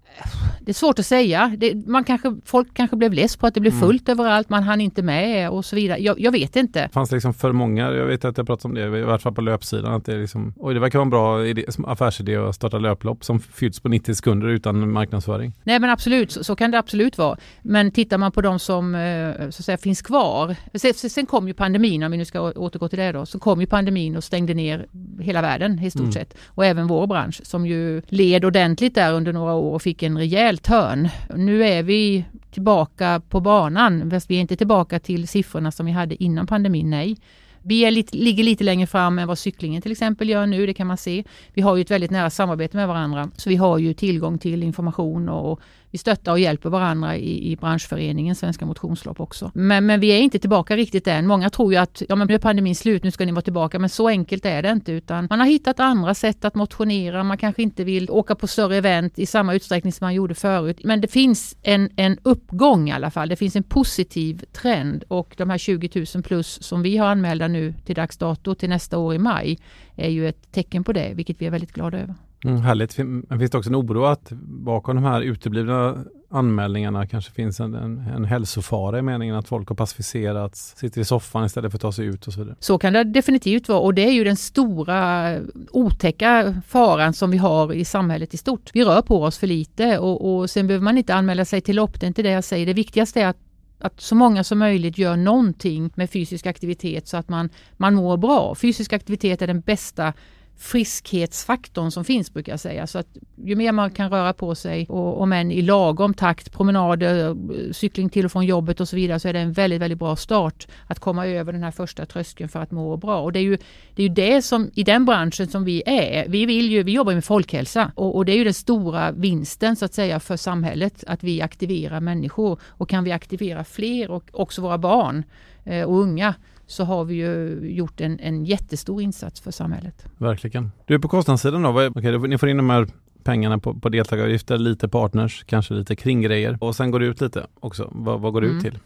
Det 0.61 0.71
är 0.71 0.75
svårt 0.75 0.99
att 0.99 1.07
säga. 1.07 1.57
Det, 1.59 1.75
man 1.87 2.05
kanske, 2.05 2.37
folk 2.45 2.75
kanske 2.75 2.97
blev 2.97 3.13
less 3.13 3.37
på 3.37 3.47
att 3.47 3.55
det 3.55 3.61
blev 3.61 3.73
mm. 3.73 3.87
fullt 3.87 4.09
mm. 4.09 4.21
överallt, 4.21 4.49
man 4.49 4.63
hann 4.63 4.81
inte 4.81 5.03
med 5.03 5.51
och 5.51 5.65
så 5.65 5.77
vidare. 5.77 5.99
Jag, 5.99 6.21
jag, 6.21 6.33
vet 6.33 6.57
inte. 6.57 6.89
Fanns 6.93 7.11
det 7.11 7.17
liksom 7.17 7.35
för 7.35 7.53
många, 7.53 7.91
jag 7.93 8.07
vet 8.07 8.25
att 8.25 8.39
jag 8.39 8.47
pratat 8.47 8.65
om 8.65 8.75
det, 8.75 8.85
i 8.85 9.03
varje 9.03 9.19
fall 9.19 9.35
på 9.35 9.41
löpsidan, 9.41 9.95
att 9.95 10.05
det, 10.05 10.13
är 10.13 10.19
liksom, 10.19 10.55
oj, 10.57 10.75
det 10.75 10.81
verkar 10.81 10.99
vara 10.99 11.05
en 11.05 11.11
bra 11.11 11.47
idé, 11.47 11.65
affärsidé 11.87 12.37
att 12.37 12.55
starta 12.55 12.79
löplopp 12.79 13.25
som 13.25 13.41
fylls 13.41 13.81
på 13.81 13.89
90 13.89 14.15
sekunder 14.15 14.49
utan 14.49 14.93
marknadsföring. 14.93 15.53
Nej 15.65 15.79
men 15.79 15.91
absolut, 15.91 16.33
så, 16.33 16.45
så 16.45 16.57
kan 16.57 16.71
det 16.71 16.79
absolut 16.79 17.19
vara. 17.19 17.37
Men 17.63 17.91
tittar 17.91 18.19
man 18.19 18.33
på 18.33 18.41
de 18.41 18.59
som 18.59 18.95
eh, 18.95 19.35
så 19.37 19.47
att 19.47 19.55
säga, 19.55 19.79
finns 19.79 20.03
kvar. 20.03 20.57
Sen, 20.75 20.95
sen 20.95 21.27
kom 21.27 21.49
ju 21.49 21.55
pandemin, 21.55 22.03
om 22.03 22.13
vi 22.13 22.19
nu 22.19 22.25
ska 22.25 22.41
återgå 22.41 22.89
till 22.89 22.99
det 22.99 23.13
då, 23.13 23.27
så 23.27 23.39
kom 23.39 23.61
ju 23.61 23.67
pandemin 23.67 24.17
och 24.17 24.25
stängde 24.25 24.55
ner 24.55 24.87
hela 25.21 25.43
världen 25.43 25.83
i 25.83 25.91
stort 25.91 26.01
mm. 26.01 26.13
sett. 26.13 26.35
Och 26.47 26.65
även 26.65 26.87
vår 26.87 27.07
bransch 27.07 27.41
som 27.45 27.67
ju 27.67 28.03
led 28.09 28.45
ordentligt 28.45 28.95
där 28.95 29.13
under 29.13 29.33
några 29.33 29.55
år 29.55 29.75
och 29.75 29.83
fick 29.83 30.00
en 30.03 30.19
rejäl 30.19 30.59
törn. 30.59 31.09
Nu 31.37 31.65
är 31.65 31.83
vi 31.83 32.25
tillbaka 32.51 33.23
på 33.29 33.41
banan. 33.41 34.11
Fast 34.11 34.31
vi 34.31 34.37
är 34.37 34.41
inte 34.41 34.57
tillbaka 34.57 34.99
till 34.99 35.29
siffrorna 35.29 35.73
som 35.73 35.87
vi 35.87 35.93
hade 35.93 36.23
innan 36.23 36.47
pandemin, 36.47 36.91
nej. 36.91 37.17
Vi 37.63 37.85
är 37.85 37.91
lite, 37.91 38.17
ligger 38.17 38.45
lite 38.45 38.65
längre 38.65 38.87
fram 38.87 39.19
än 39.19 39.29
vad 39.29 39.39
cyklingen 39.39 39.83
till 39.83 39.93
exempel 39.93 40.29
gör 40.29 40.47
nu, 40.47 40.67
det 40.67 40.75
kan 40.75 40.87
man 40.87 40.97
se. 40.97 41.25
Vi 41.55 41.63
har 41.63 41.77
ju 41.77 41.83
ett 41.83 41.91
väldigt 41.91 42.11
nära 42.11 42.31
samarbete 42.31 42.77
med 42.77 42.89
varandra, 42.89 43.31
så 43.37 43.49
vi 43.49 43.57
har 43.57 43.79
ju 43.79 43.95
tillgång 43.95 44.39
till 44.39 44.63
information 44.63 45.29
och 45.29 45.61
vi 45.91 45.99
stöttar 45.99 46.33
och 46.33 46.39
hjälper 46.39 46.71
varandra 46.71 47.17
i, 47.17 47.53
i 47.53 47.57
branschföreningen 47.57 48.35
Svenska 48.35 48.67
motionslopp 48.67 49.21
också. 49.21 49.51
Men, 49.55 49.87
men 49.87 50.01
vi 50.01 50.09
är 50.09 50.19
inte 50.19 50.39
tillbaka 50.39 50.77
riktigt 50.77 51.07
än. 51.07 51.27
Många 51.27 51.51
tror 51.51 51.73
ju 51.73 51.79
att 51.79 52.03
ja, 52.09 52.17
men 52.17 52.27
nu 52.27 52.35
är 52.35 52.39
pandemin 52.39 52.75
slut, 52.75 53.05
nu 53.05 53.11
ska 53.11 53.25
ni 53.25 53.33
vara 53.33 53.43
tillbaka. 53.43 53.79
Men 53.79 53.91
så 53.91 54.09
enkelt 54.09 54.47
är 54.47 54.63
det 54.63 54.71
inte 54.71 54.93
utan 54.93 55.27
man 55.31 55.41
har 55.41 55.47
hittat 55.47 55.81
andra 55.81 56.15
sätt 56.15 56.45
att 56.45 56.55
motionera. 56.55 57.25
Man 57.25 57.39
kanske 57.39 57.63
inte 57.63 57.85
vill 57.85 58.11
åka 58.11 58.35
på 58.35 58.47
större 58.47 58.77
event 58.77 59.19
i 59.19 59.27
samma 59.27 59.55
utsträckning 59.55 59.93
som 59.93 60.05
man 60.05 60.15
gjorde 60.15 60.35
förut. 60.35 60.81
Men 60.85 61.01
det 61.01 61.09
finns 61.09 61.57
en, 61.63 61.91
en 61.97 62.19
uppgång 62.23 62.89
i 62.89 62.93
alla 62.93 63.11
fall. 63.11 63.29
Det 63.29 63.37
finns 63.37 63.57
en 63.57 63.63
positiv 63.63 64.45
trend 64.53 65.05
och 65.09 65.35
de 65.37 65.51
här 65.51 65.59
20 65.59 66.07
000 66.15 66.23
plus 66.23 66.63
som 66.63 66.83
vi 66.83 66.97
har 66.97 67.07
anmälda 67.07 67.49
nu 67.49 67.75
till 67.87 67.95
dags 67.95 68.17
dato 68.17 68.55
till 68.55 68.69
nästa 68.69 68.99
år 68.99 69.15
i 69.15 69.19
maj 69.19 69.59
är 69.97 70.11
ju 70.11 70.29
ett 70.29 70.53
tecken 70.53 70.85
på 70.85 70.93
det, 70.93 71.13
vilket 71.15 71.41
vi 71.41 71.47
är 71.47 71.51
väldigt 71.51 71.73
glada 71.73 71.99
över. 71.99 72.15
Mm, 72.45 72.61
härligt. 72.63 72.99
Men 72.99 73.39
finns 73.39 73.51
det 73.51 73.59
också 73.59 73.71
en 73.71 73.77
oro 73.77 74.05
att 74.05 74.33
bakom 74.43 74.97
de 74.97 75.05
här 75.05 75.21
uteblivna 75.21 76.05
anmälningarna 76.31 77.07
kanske 77.07 77.33
finns 77.33 77.61
en, 77.61 77.75
en, 77.75 77.99
en 77.99 78.25
hälsofara 78.25 78.99
i 78.99 79.03
meningen 79.03 79.37
att 79.37 79.49
folk 79.49 79.69
har 79.69 79.77
pacificerats, 79.77 80.77
sitter 80.77 81.01
i 81.01 81.05
soffan 81.05 81.47
istället 81.47 81.73
för 81.73 81.77
att 81.77 81.83
ta 81.83 81.93
sig 81.93 82.07
ut 82.07 82.27
och 82.27 82.33
så 82.33 82.41
vidare? 82.41 82.57
Så 82.61 82.79
kan 82.79 82.93
det 82.93 83.05
definitivt 83.05 83.69
vara 83.69 83.81
och 83.81 83.95
det 83.95 84.03
är 84.03 84.13
ju 84.13 84.25
den 84.25 84.37
stora 84.37 85.37
otäcka 85.71 86.63
faran 86.67 87.13
som 87.13 87.31
vi 87.31 87.39
har 87.39 87.73
i 87.73 87.85
samhället 87.85 88.35
i 88.35 88.37
stort. 88.37 88.71
Vi 88.73 88.85
rör 88.85 89.03
på 89.03 89.23
oss 89.23 89.39
för 89.39 89.47
lite 89.47 89.99
och, 89.99 90.35
och 90.35 90.51
sen 90.51 90.67
behöver 90.67 90.85
man 90.85 90.99
inte 90.99 91.15
anmäla 91.15 91.45
sig 91.45 91.61
till 91.61 91.77
lopp, 91.77 92.01
det 92.01 92.07
är 92.07 92.09
inte 92.09 92.23
det 92.23 92.31
jag 92.31 92.45
säger. 92.45 92.67
Det 92.67 92.75
viktigaste 92.75 93.21
är 93.21 93.27
att 93.27 93.37
att 93.83 94.01
så 94.01 94.15
många 94.15 94.45
som 94.45 94.59
möjligt 94.59 94.99
gör 94.99 95.17
någonting 95.17 95.91
med 95.95 96.11
fysisk 96.11 96.47
aktivitet 96.47 97.09
så 97.09 97.17
att 97.17 97.29
man, 97.29 97.51
man 97.77 97.95
mår 97.95 98.17
bra. 98.17 98.55
Fysisk 98.55 98.93
aktivitet 98.93 99.43
är 99.43 99.47
den 99.47 99.61
bästa 99.61 100.13
friskhetsfaktorn 100.61 101.91
som 101.91 102.05
finns 102.05 102.33
brukar 102.33 102.53
jag 102.53 102.61
säga. 102.61 102.87
Så 102.87 102.99
att 102.99 103.07
ju 103.45 103.57
mer 103.57 103.73
man 103.73 103.91
kan 103.91 104.11
röra 104.11 104.33
på 104.33 104.55
sig 104.55 104.87
och 104.89 105.21
om 105.21 105.33
än 105.33 105.51
i 105.51 105.63
lagom 105.63 106.15
takt, 106.15 106.53
promenader, 106.53 107.37
cykling 107.73 108.09
till 108.09 108.25
och 108.25 108.33
från 108.33 108.47
jobbet 108.47 108.81
och 108.81 108.89
så 108.89 108.97
vidare 108.97 109.21
så 109.21 109.29
är 109.29 109.33
det 109.33 109.39
en 109.39 109.53
väldigt, 109.53 109.81
väldigt 109.81 109.99
bra 109.99 110.17
start 110.17 110.69
att 110.87 110.99
komma 110.99 111.27
över 111.27 111.53
den 111.53 111.63
här 111.63 111.71
första 111.71 112.07
tröskeln 112.07 112.49
för 112.49 112.61
att 112.61 112.71
må 112.71 112.97
bra. 112.97 113.21
Och 113.21 113.33
det 113.33 113.39
är 113.39 113.43
ju 113.43 113.59
det, 113.95 114.03
är 114.03 114.09
ju 114.09 114.15
det 114.15 114.43
som 114.43 114.71
i 114.75 114.83
den 114.83 115.05
branschen 115.05 115.49
som 115.49 115.65
vi 115.65 115.83
är. 115.87 116.29
Vi, 116.29 116.47
vill 116.47 116.71
ju, 116.71 116.83
vi 116.83 116.93
jobbar 116.93 117.15
med 117.15 117.25
folkhälsa 117.25 117.93
och, 117.95 118.17
och 118.17 118.25
det 118.25 118.33
är 118.33 118.37
ju 118.37 118.45
den 118.45 118.55
stora 118.55 119.13
vinsten 119.13 119.77
så 119.77 119.85
att 119.85 119.95
säga 119.95 120.21
för 120.21 120.37
samhället 120.37 121.05
att 121.07 121.25
vi 121.25 121.43
aktiverar 121.43 122.01
människor 122.01 122.61
och 122.67 122.89
kan 122.89 123.05
vi 123.05 123.13
aktivera 123.13 123.65
fler 123.65 124.11
och 124.11 124.31
också 124.33 124.63
våra 124.63 124.79
barn 124.79 125.25
eh, 125.65 125.85
och 125.85 125.99
unga 125.99 126.35
så 126.71 126.85
har 126.85 127.05
vi 127.05 127.15
ju 127.15 127.61
gjort 127.63 128.01
en, 128.01 128.21
en 128.21 128.45
jättestor 128.45 129.03
insats 129.03 129.41
för 129.41 129.51
samhället. 129.51 130.07
Verkligen. 130.19 130.73
Du, 130.87 130.95
är 130.95 130.99
på 130.99 131.09
kostnadssidan 131.09 131.63
då, 131.63 131.87
okay, 131.87 132.19
ni 132.19 132.39
får 132.39 132.49
in 132.49 132.57
de 132.57 132.71
här 132.71 132.87
pengarna 133.25 133.59
på, 133.59 133.75
på 133.75 133.89
deltagaravgifter, 133.89 134.59
lite 134.59 134.89
partners, 134.89 135.45
kanske 135.47 135.75
lite 135.75 135.97
kringgrejer 135.97 136.59
och 136.61 136.77
sen 136.77 136.91
går 136.91 137.01
det 137.01 137.07
ut 137.07 137.21
lite 137.21 137.47
också. 137.61 137.89
Vad, 137.93 138.21
vad 138.21 138.33
går 138.33 138.41
det 138.41 138.47
mm. 138.47 138.59
ut 138.59 138.65
till? 138.65 138.79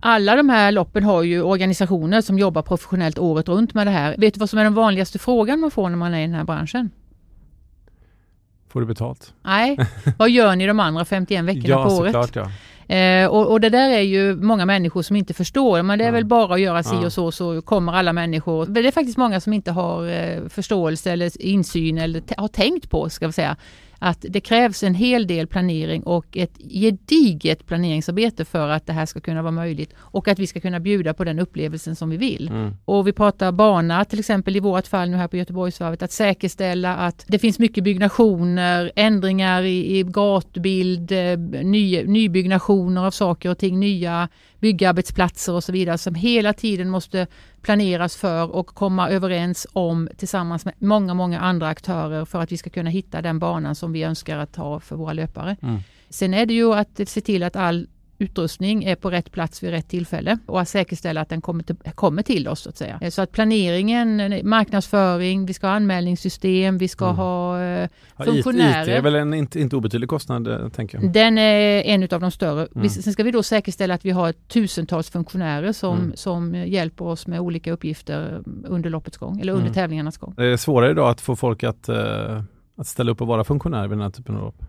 Alla 0.00 0.36
de 0.36 0.48
här 0.48 0.72
loppen 0.72 1.04
har 1.04 1.22
ju 1.22 1.42
organisationer 1.42 2.20
som 2.20 2.38
jobbar 2.38 2.62
professionellt 2.62 3.18
året 3.18 3.48
runt 3.48 3.74
med 3.74 3.86
det 3.86 3.90
här. 3.90 4.16
Vet 4.18 4.34
du 4.34 4.40
vad 4.40 4.50
som 4.50 4.58
är 4.58 4.64
den 4.64 4.74
vanligaste 4.74 5.18
frågan 5.18 5.60
man 5.60 5.70
får 5.70 5.88
när 5.88 5.96
man 5.96 6.14
är 6.14 6.18
i 6.18 6.22
den 6.22 6.34
här 6.34 6.44
branschen? 6.44 6.90
Får 8.68 8.80
du 8.80 8.86
betalt? 8.86 9.34
Nej, 9.42 9.78
vad 10.18 10.30
gör 10.30 10.56
ni 10.56 10.66
de 10.66 10.80
andra 10.80 11.04
51 11.04 11.44
veckorna 11.44 11.68
ja, 11.68 11.84
på 11.84 11.94
året? 11.94 12.12
Såklart, 12.12 12.36
ja. 12.36 12.50
Eh, 12.88 13.26
och, 13.26 13.50
och, 13.50 13.60
det 13.60 13.68
där 13.68 13.90
är 13.90 14.00
ju 14.00 14.36
många 14.36 14.66
människor 14.66 15.02
som 15.02 15.16
inte 15.16 15.34
förstår, 15.34 15.82
men 15.82 15.98
det 15.98 16.04
är 16.04 16.08
ja. 16.08 16.12
väl 16.12 16.24
bara 16.24 16.54
att 16.54 16.60
göra 16.60 16.82
si 16.82 16.94
ja. 16.94 17.06
och 17.06 17.12
så 17.12 17.32
så 17.32 17.62
kommer 17.62 17.92
alla 17.92 18.12
människor. 18.12 18.66
Det 18.66 18.80
är 18.80 18.90
faktiskt 18.90 19.18
många 19.18 19.40
som 19.40 19.52
inte 19.52 19.72
har 19.72 20.08
eh, 20.08 20.48
förståelse 20.48 21.12
eller 21.12 21.42
insyn 21.42 21.98
eller 21.98 22.22
har 22.36 22.48
tänkt 22.48 22.90
på, 22.90 23.08
ska 23.08 23.26
vi 23.26 23.32
säga, 23.32 23.56
att 23.98 24.24
det 24.28 24.40
krävs 24.40 24.82
en 24.82 24.94
hel 24.94 25.26
del 25.26 25.46
planering 25.46 26.02
och 26.02 26.36
ett 26.36 26.58
gediget 26.70 27.66
planeringsarbete 27.66 28.44
för 28.44 28.68
att 28.68 28.86
det 28.86 28.92
här 28.92 29.06
ska 29.06 29.20
kunna 29.20 29.42
vara 29.42 29.52
möjligt 29.52 29.94
och 29.98 30.28
att 30.28 30.38
vi 30.38 30.46
ska 30.46 30.60
kunna 30.60 30.80
bjuda 30.80 31.14
på 31.14 31.24
den 31.24 31.38
upplevelsen 31.38 31.96
som 31.96 32.10
vi 32.10 32.16
vill. 32.16 32.48
Mm. 32.48 32.76
Och 32.84 33.08
vi 33.08 33.12
pratar 33.12 33.52
bana 33.52 34.04
till 34.04 34.18
exempel 34.18 34.56
i 34.56 34.60
vårt 34.60 34.86
fall 34.86 35.10
nu 35.10 35.16
här 35.16 35.28
på 35.28 35.36
Göteborgsvarvet 35.36 36.02
att 36.02 36.12
säkerställa 36.12 36.96
att 36.96 37.24
det 37.28 37.38
finns 37.38 37.58
mycket 37.58 37.84
byggnationer, 37.84 38.92
ändringar 38.96 39.62
i, 39.62 39.98
i 39.98 40.02
gatbild, 40.02 41.12
eh, 41.12 41.38
ny, 41.62 42.04
nybyggnationer 42.04 43.06
av 43.06 43.10
saker 43.10 43.50
och 43.50 43.58
ting, 43.58 43.80
nya 43.80 44.28
byggarbetsplatser 44.60 45.52
och 45.52 45.64
så 45.64 45.72
vidare 45.72 45.98
som 45.98 46.14
hela 46.14 46.52
tiden 46.52 46.90
måste 46.90 47.26
planeras 47.62 48.16
för 48.16 48.50
och 48.50 48.66
komma 48.66 49.10
överens 49.10 49.66
om 49.72 50.08
tillsammans 50.16 50.64
med 50.64 50.74
många, 50.78 51.14
många 51.14 51.40
andra 51.40 51.68
aktörer 51.68 52.24
för 52.24 52.40
att 52.40 52.52
vi 52.52 52.56
ska 52.56 52.70
kunna 52.70 52.90
hitta 52.90 53.22
den 53.22 53.38
banan 53.38 53.74
som 53.74 53.92
vi 53.92 54.02
önskar 54.02 54.38
att 54.38 54.56
ha 54.56 54.80
för 54.80 54.96
våra 54.96 55.12
löpare. 55.12 55.56
Mm. 55.62 55.80
Sen 56.08 56.34
är 56.34 56.46
det 56.46 56.54
ju 56.54 56.74
att 56.74 57.08
se 57.08 57.20
till 57.20 57.42
att 57.42 57.56
all 57.56 57.86
utrustning 58.18 58.84
är 58.84 58.96
på 58.96 59.10
rätt 59.10 59.32
plats 59.32 59.62
vid 59.62 59.70
rätt 59.70 59.88
tillfälle 59.88 60.38
och 60.46 60.60
att 60.60 60.68
säkerställa 60.68 61.20
att 61.20 61.28
den 61.28 61.40
kommer 61.40 61.62
till, 61.62 61.76
kommer 61.94 62.22
till 62.22 62.48
oss. 62.48 62.60
Så 62.60 62.68
att 62.68 62.76
säga. 62.76 63.10
Så 63.10 63.22
att 63.22 63.32
planeringen, 63.32 64.40
marknadsföring, 64.48 65.46
vi 65.46 65.54
ska 65.54 65.66
ha 65.66 65.74
anmälningssystem, 65.74 66.78
vi 66.78 66.88
ska 66.88 67.04
mm. 67.04 67.16
ha 67.16 67.62
eh, 67.62 67.88
funktionärer. 68.16 68.82
IT 68.82 68.88
är 68.88 69.02
väl 69.02 69.14
en 69.14 69.34
inte, 69.34 69.60
inte 69.60 69.76
obetydlig 69.76 70.08
kostnad, 70.08 70.48
eh, 70.48 70.68
tänker 70.68 70.98
jag. 70.98 71.12
Den 71.12 71.38
är 71.38 71.82
en 71.82 72.02
av 72.02 72.20
de 72.20 72.30
större. 72.30 72.68
Mm. 72.76 72.88
Sen 72.88 73.12
ska 73.12 73.22
vi 73.22 73.30
då 73.30 73.42
säkerställa 73.42 73.94
att 73.94 74.04
vi 74.04 74.10
har 74.10 74.32
tusentals 74.32 75.10
funktionärer 75.10 75.72
som, 75.72 75.98
mm. 75.98 76.16
som 76.16 76.54
hjälper 76.54 77.04
oss 77.04 77.26
med 77.26 77.40
olika 77.40 77.72
uppgifter 77.72 78.42
under 78.64 78.90
loppets 78.90 79.16
gång, 79.16 79.40
eller 79.40 79.52
under 79.52 79.66
mm. 79.66 79.74
tävlingarnas 79.74 80.18
gång. 80.18 80.34
Det 80.36 80.46
är 80.46 80.56
svårare 80.56 80.90
idag 80.90 81.10
att 81.10 81.20
få 81.20 81.36
folk 81.36 81.64
att, 81.64 81.88
att 82.76 82.86
ställa 82.86 83.12
upp 83.12 83.20
och 83.20 83.26
vara 83.26 83.44
funktionär 83.44 83.82
vid 83.82 83.90
den 83.90 84.00
här 84.00 84.10
typen 84.10 84.36
av 84.36 84.42
lopp? 84.42 84.62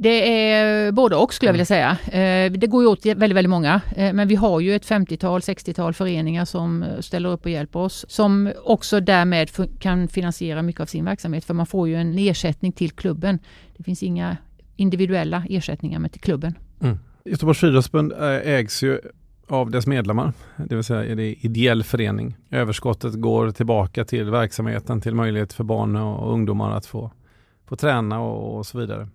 Det 0.00 0.50
är 0.50 0.92
både 0.92 1.16
och 1.16 1.34
skulle 1.34 1.48
jag 1.48 1.52
vilja 1.52 1.64
säga. 1.64 1.90
Eh, 2.06 2.52
det 2.52 2.66
går 2.66 2.82
ju 2.82 2.88
åt 2.88 3.06
väldigt, 3.06 3.36
väldigt 3.36 3.50
många. 3.50 3.80
Eh, 3.96 4.12
men 4.12 4.28
vi 4.28 4.34
har 4.34 4.60
ju 4.60 4.74
ett 4.74 4.86
50-tal, 4.86 5.40
60-tal 5.40 5.94
föreningar 5.94 6.44
som 6.44 6.82
eh, 6.82 7.00
ställer 7.00 7.28
upp 7.28 7.44
och 7.44 7.50
hjälper 7.50 7.78
oss. 7.78 8.04
Som 8.08 8.52
också 8.64 9.00
därmed 9.00 9.50
kan 9.78 10.08
finansiera 10.08 10.62
mycket 10.62 10.80
av 10.80 10.86
sin 10.86 11.04
verksamhet. 11.04 11.44
För 11.44 11.54
man 11.54 11.66
får 11.66 11.88
ju 11.88 11.94
en 11.94 12.18
ersättning 12.18 12.72
till 12.72 12.90
klubben. 12.90 13.38
Det 13.76 13.82
finns 13.82 14.02
inga 14.02 14.36
individuella 14.76 15.42
ersättningar 15.48 15.98
med 15.98 16.12
till 16.12 16.20
klubben. 16.20 16.54
Mm. 16.80 16.98
Göteborgs 17.24 17.58
friidrottsförbund 17.58 18.12
ägs 18.44 18.82
ju 18.82 19.00
av 19.48 19.70
dess 19.70 19.86
medlemmar, 19.86 20.32
det 20.56 20.74
vill 20.74 20.84
säga 20.84 21.04
är 21.04 21.16
det 21.16 21.34
ideell 21.34 21.84
förening. 21.84 22.36
Överskottet 22.50 23.14
går 23.14 23.50
tillbaka 23.50 24.04
till 24.04 24.30
verksamheten, 24.30 25.00
till 25.00 25.14
möjlighet 25.14 25.52
för 25.52 25.64
barn 25.64 25.96
och 25.96 26.32
ungdomar 26.32 26.76
att 26.76 26.86
få, 26.86 27.12
få 27.68 27.76
träna 27.76 28.20
och, 28.20 28.56
och 28.56 28.66
så 28.66 28.78
vidare. 28.78 29.08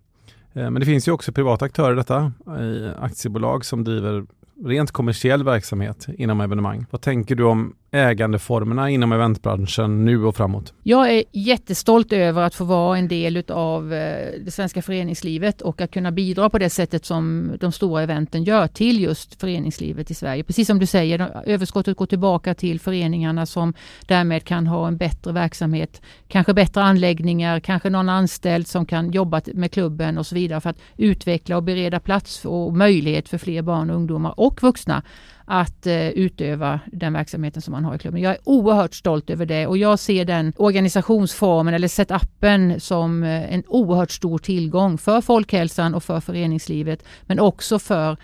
Eh, 0.54 0.70
men 0.70 0.80
det 0.80 0.86
finns 0.86 1.08
ju 1.08 1.12
också 1.12 1.32
privata 1.32 1.66
aktörer 1.66 1.94
i 1.94 1.96
detta, 1.96 2.32
i 2.62 2.92
aktiebolag 3.00 3.66
som 3.66 3.84
driver 3.84 4.26
rent 4.66 4.92
kommersiell 4.92 5.44
verksamhet 5.44 6.08
inom 6.18 6.42
evenemang. 6.42 6.86
Vad 6.92 7.02
tänker 7.02 7.36
du 7.36 7.44
om 7.44 7.76
ägandeformerna 7.94 8.90
inom 8.90 9.12
eventbranschen 9.12 10.06
nu 10.06 10.26
och 10.26 10.36
framåt? 10.36 10.74
Jag 10.84 11.12
är 11.12 11.24
jättestolt 11.32 12.14
över 12.14 12.42
att 12.42 12.56
få 12.56 12.64
vara 12.64 12.98
en 12.98 13.08
del 13.08 13.44
av 13.52 13.94
eh, 13.94 14.40
det 14.46 14.52
svenska 14.52 14.82
föreningslivet 14.82 15.62
och 15.62 15.82
att 15.82 15.92
kunna 15.92 16.12
bidra 16.12 16.50
på 16.50 16.60
det 16.60 16.70
sättet 16.70 17.06
som 17.06 17.52
de 17.60 17.72
stora 17.72 18.04
eventen 18.04 18.44
gör 18.44 18.68
till 18.68 19.02
just 19.02 19.42
föreningslivet 19.42 20.12
i 20.12 20.14
Sverige. 20.14 20.44
Precis 20.44 20.68
som 20.68 20.80
du 20.80 20.86
säger, 20.86 21.42
överskottet 21.46 21.98
går 21.98 22.06
tillbaka 22.06 22.54
till 22.54 22.80
föreningarna 22.80 23.46
som 23.46 23.74
därmed 24.08 24.44
kan 24.44 24.68
ha 24.68 24.88
en 24.88 24.98
bättre 24.98 25.32
verksamhet, 25.32 26.02
kanske 26.28 26.54
bättre 26.54 26.82
anläggningar, 26.82 27.60
kanske 27.60 27.90
någon 27.90 28.10
anställd 28.10 28.68
som 28.68 28.86
kan 28.86 29.12
jobba 29.12 29.42
med 29.54 29.72
klubben 29.72 30.18
och 30.18 30.26
så 30.26 30.36
vidare 30.36 30.62
för 30.62 30.70
att 30.70 30.80
utveckla 30.98 31.58
och 31.58 31.64
bereda 31.64 32.00
plats 32.00 32.46
och 32.46 32.74
möjlighet 32.74 33.30
för 33.30 33.38
fler 33.38 33.62
barn 33.62 33.90
och 33.90 33.96
ungdomar 33.96 34.40
och 34.40 34.64
vuxna 34.64 35.04
att 35.46 35.88
eh, 35.88 36.10
utöva 36.10 36.80
den 36.92 37.14
verksamheten 37.14 37.62
som 37.62 37.72
man 37.72 37.86
har 37.86 37.96
i 37.96 37.98
klubben. 37.98 38.22
Jag 38.22 38.32
är 38.32 38.40
oerhört 38.44 38.94
stolt 38.94 39.30
över 39.30 39.46
det 39.46 39.68
och 39.68 39.78
jag 39.78 40.00
ser 40.00 40.26
den 40.26 40.54
organisationsformen 40.58 41.74
eller 41.74 41.88
setupen 41.88 42.80
som 42.80 43.24
eh, 43.24 43.54
en 43.54 43.64
oerhört 43.68 44.12
stor 44.12 44.38
tillgång 44.38 44.98
för 44.98 45.22
folkhälsan 45.22 45.96
och 45.96 46.04
för 46.04 46.20
föreningslivet 46.20 47.04
men 47.22 47.40
också 47.40 47.80
för 47.80 48.18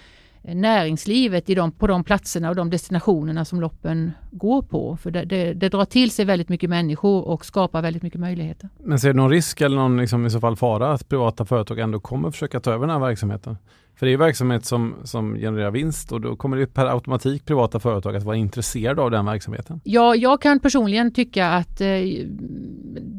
eh, 0.44 0.56
näringslivet 0.56 1.50
i 1.50 1.56
de, 1.56 1.72
på 1.72 1.88
de 1.88 2.04
platserna 2.04 2.50
och 2.50 2.56
de 2.56 2.70
destinationerna 2.70 3.46
som 3.46 3.62
loppen 3.62 4.12
går 4.32 4.62
på. 4.62 4.98
För 4.98 5.12
det, 5.12 5.26
det, 5.26 5.54
det, 5.54 5.70
drar 5.70 5.86
till 5.86 6.12
sig 6.12 6.26
väldigt 6.26 6.50
mycket 6.50 6.70
människor 6.70 7.28
och 7.28 7.46
skapar 7.46 7.82
väldigt 7.82 8.04
mycket 8.04 8.20
möjligheter. 8.20 8.70
Men 8.84 9.00
ser 9.00 9.08
du 9.08 9.14
någon 9.14 9.30
risk 9.30 9.62
eller 9.62 9.78
någon 9.78 9.98
liksom 9.98 10.26
i 10.26 10.30
så 10.30 10.40
fall 10.40 10.56
fara 10.56 10.92
att 10.92 11.10
privata 11.10 11.46
företag 11.46 11.80
ändå 11.80 12.00
kommer 12.00 12.32
försöka 12.32 12.60
ta 12.60 12.72
över 12.72 12.88
den 12.88 13.02
här 13.02 13.08
verksamheten? 13.08 13.58
För 14.00 14.06
det 14.06 14.14
är 14.14 14.18
verksamhet 14.18 14.66
som, 14.66 14.96
som 15.04 15.36
genererar 15.36 15.72
vinst 15.72 16.12
och 16.12 16.22
då 16.22 16.36
kommer 16.36 16.58
det 16.58 16.68
per 16.68 16.86
automatik 16.86 17.46
privata 17.46 17.80
företag 17.80 18.16
att 18.16 18.24
vara 18.24 18.36
intresserade 18.36 19.02
av 19.02 19.12
den 19.12 19.26
verksamheten. 19.26 19.82
Ja, 19.84 20.16
jag 20.16 20.42
kan 20.42 20.60
personligen 20.60 21.14
tycka 21.14 21.50
att 21.50 21.82
eh, 21.82 21.88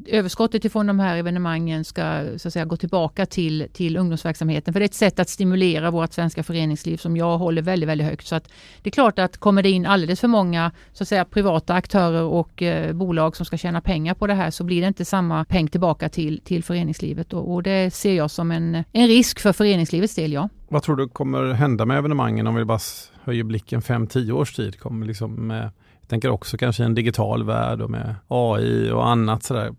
överskottet 0.07 0.65
ifrån 0.65 0.87
de 0.87 1.01
här 1.01 1.17
evenemangen 1.17 1.85
ska 1.85 2.25
så 2.37 2.49
att 2.49 2.53
säga, 2.53 2.65
gå 2.65 2.77
tillbaka 2.77 3.27
till, 3.27 3.67
till 3.73 3.97
ungdomsverksamheten. 3.97 4.75
För 4.75 4.81
det 4.81 4.85
är 4.85 4.89
ett 4.89 4.95
sätt 4.95 5.19
att 5.19 5.29
stimulera 5.29 5.91
vårt 5.91 6.13
svenska 6.13 6.43
föreningsliv 6.43 6.97
som 6.97 7.17
jag 7.17 7.39
håller 7.39 7.63
väldigt, 7.63 7.89
väldigt 7.89 8.07
högt. 8.07 8.27
Så 8.27 8.35
att 8.35 8.51
det 8.83 8.89
är 8.89 8.93
klart 8.93 9.19
att 9.19 9.37
kommer 9.37 9.63
det 9.63 9.71
in 9.71 9.87
alldeles 9.87 10.21
för 10.21 10.29
många 10.29 10.73
så 10.93 11.05
att 11.05 11.09
säga, 11.09 11.25
privata 11.25 11.75
aktörer 11.75 12.23
och 12.23 12.63
eh, 12.63 12.93
bolag 12.93 13.37
som 13.37 13.47
ska 13.47 13.57
tjäna 13.57 13.81
pengar 13.81 14.15
på 14.15 14.27
det 14.27 14.35
här 14.35 14.51
så 14.51 14.65
blir 14.65 14.81
det 14.81 14.89
inte 14.89 15.05
samma 15.05 15.45
peng 15.45 15.69
tillbaka 15.69 16.09
till, 16.09 16.41
till 16.41 16.65
föreningslivet. 16.65 17.33
Och, 17.33 17.55
och 17.55 17.63
det 17.63 17.95
ser 17.95 18.15
jag 18.15 18.31
som 18.31 18.51
en, 18.51 18.85
en 18.93 19.07
risk 19.07 19.41
för 19.41 19.53
föreningslivets 19.53 20.15
del, 20.15 20.33
ja. 20.33 20.49
Vad 20.73 20.83
tror 20.83 20.97
du 20.97 21.09
kommer 21.09 21.53
hända 21.53 21.87
med 21.87 21.99
evenemangen 21.99 22.47
om 22.47 22.55
vi 22.55 22.65
bara 22.65 22.79
höjer 23.23 23.45
blicken 23.45 23.81
5-10 23.81 24.33
års 24.33 24.55
tid? 24.55 24.81
Kommer 24.81 25.07
liksom 25.07 25.51
eh, 25.51 25.57
jag 26.01 26.09
tänker 26.09 26.31
också 26.31 26.57
kanske 26.57 26.85
en 26.85 26.95
digital 26.95 27.45
värld 27.45 27.81
och 27.81 27.91
med 27.91 28.15
AI 28.29 28.91
och 28.91 29.09
annat 29.09 29.43
sådär. 29.43 29.75